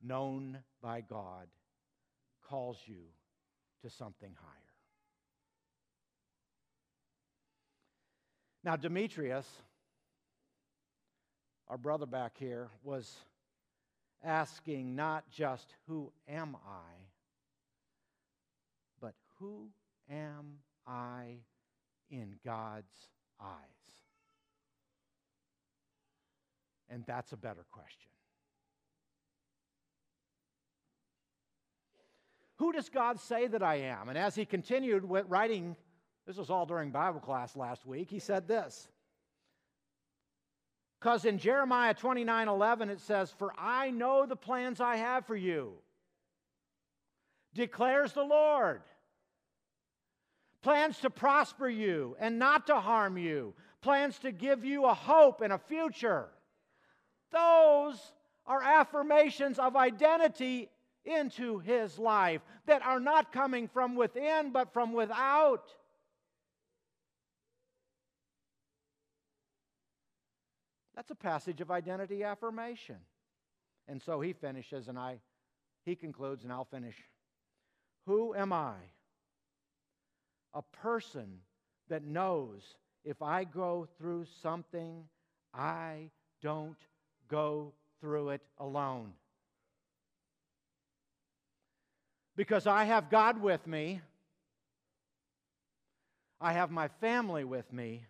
Known 0.00 0.58
by 0.80 1.00
God 1.00 1.48
calls 2.48 2.78
you 2.86 3.02
to 3.82 3.90
something 3.90 4.32
higher. 4.40 4.54
Now, 8.62 8.76
Demetrius, 8.76 9.46
our 11.66 11.76
brother 11.76 12.06
back 12.06 12.36
here, 12.38 12.68
was 12.84 13.12
asking 14.22 14.94
not 14.94 15.28
just, 15.32 15.74
Who 15.88 16.12
am 16.28 16.56
I? 16.64 16.94
but 19.00 19.14
Who 19.40 19.70
am 20.08 20.58
I 20.86 21.38
in 22.08 22.36
God's 22.44 23.08
eyes? 23.40 23.77
And 26.90 27.04
that's 27.06 27.32
a 27.32 27.36
better 27.36 27.64
question. 27.70 28.10
Who 32.58 32.72
does 32.72 32.88
God 32.88 33.20
say 33.20 33.46
that 33.46 33.62
I 33.62 33.76
am? 33.76 34.08
And 34.08 34.18
as 34.18 34.34
he 34.34 34.44
continued 34.44 35.04
with 35.04 35.26
writing, 35.28 35.76
this 36.26 36.36
was 36.36 36.50
all 36.50 36.66
during 36.66 36.90
Bible 36.90 37.20
class 37.20 37.54
last 37.56 37.86
week, 37.86 38.10
he 38.10 38.18
said 38.18 38.48
this. 38.48 38.88
Because 40.98 41.24
in 41.24 41.38
Jeremiah 41.38 41.94
29 41.94 42.48
11, 42.48 42.90
it 42.90 43.00
says, 43.00 43.30
For 43.30 43.52
I 43.56 43.90
know 43.90 44.26
the 44.26 44.36
plans 44.36 44.80
I 44.80 44.96
have 44.96 45.26
for 45.26 45.36
you, 45.36 45.74
declares 47.54 48.12
the 48.12 48.24
Lord. 48.24 48.82
Plans 50.62 50.98
to 50.98 51.10
prosper 51.10 51.68
you 51.68 52.16
and 52.18 52.40
not 52.40 52.66
to 52.66 52.80
harm 52.80 53.16
you, 53.16 53.54
plans 53.80 54.18
to 54.18 54.32
give 54.32 54.64
you 54.64 54.86
a 54.86 54.94
hope 54.94 55.40
and 55.40 55.52
a 55.52 55.58
future. 55.58 56.28
Those 57.32 58.00
are 58.46 58.62
affirmations 58.62 59.58
of 59.58 59.76
identity 59.76 60.70
into 61.04 61.58
his 61.58 61.98
life 61.98 62.42
that 62.66 62.82
are 62.82 63.00
not 63.00 63.32
coming 63.32 63.68
from 63.68 63.94
within, 63.94 64.50
but 64.52 64.72
from 64.72 64.92
without. 64.92 65.70
That's 70.94 71.10
a 71.10 71.14
passage 71.14 71.60
of 71.60 71.70
identity 71.70 72.24
affirmation. 72.24 72.96
And 73.86 74.02
so 74.02 74.20
he 74.20 74.32
finishes, 74.32 74.88
and 74.88 74.98
I, 74.98 75.20
he 75.84 75.94
concludes, 75.94 76.42
and 76.44 76.52
I'll 76.52 76.64
finish. 76.64 76.96
Who 78.06 78.34
am 78.34 78.52
I? 78.52 78.74
A 80.54 80.62
person 80.62 81.38
that 81.88 82.02
knows 82.02 82.62
if 83.04 83.22
I 83.22 83.44
go 83.44 83.86
through 83.96 84.26
something, 84.42 85.04
I 85.54 86.10
don't 86.42 86.76
go 87.28 87.72
through 88.00 88.30
it 88.30 88.40
alone. 88.58 89.12
Because 92.36 92.66
I 92.66 92.84
have 92.84 93.10
God 93.10 93.42
with 93.42 93.66
me, 93.66 94.00
I 96.40 96.52
have 96.52 96.70
my 96.70 96.88
family 97.00 97.44
with 97.44 97.72
me, 97.72 98.04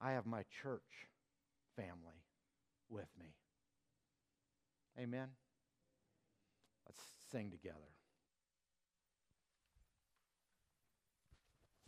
I 0.00 0.12
have 0.12 0.26
my 0.26 0.44
church 0.62 0.80
family 1.76 2.22
with 2.88 3.08
me. 3.18 3.26
Amen. 4.98 5.28
Let's 6.86 7.02
sing 7.30 7.50
together. 7.50 7.76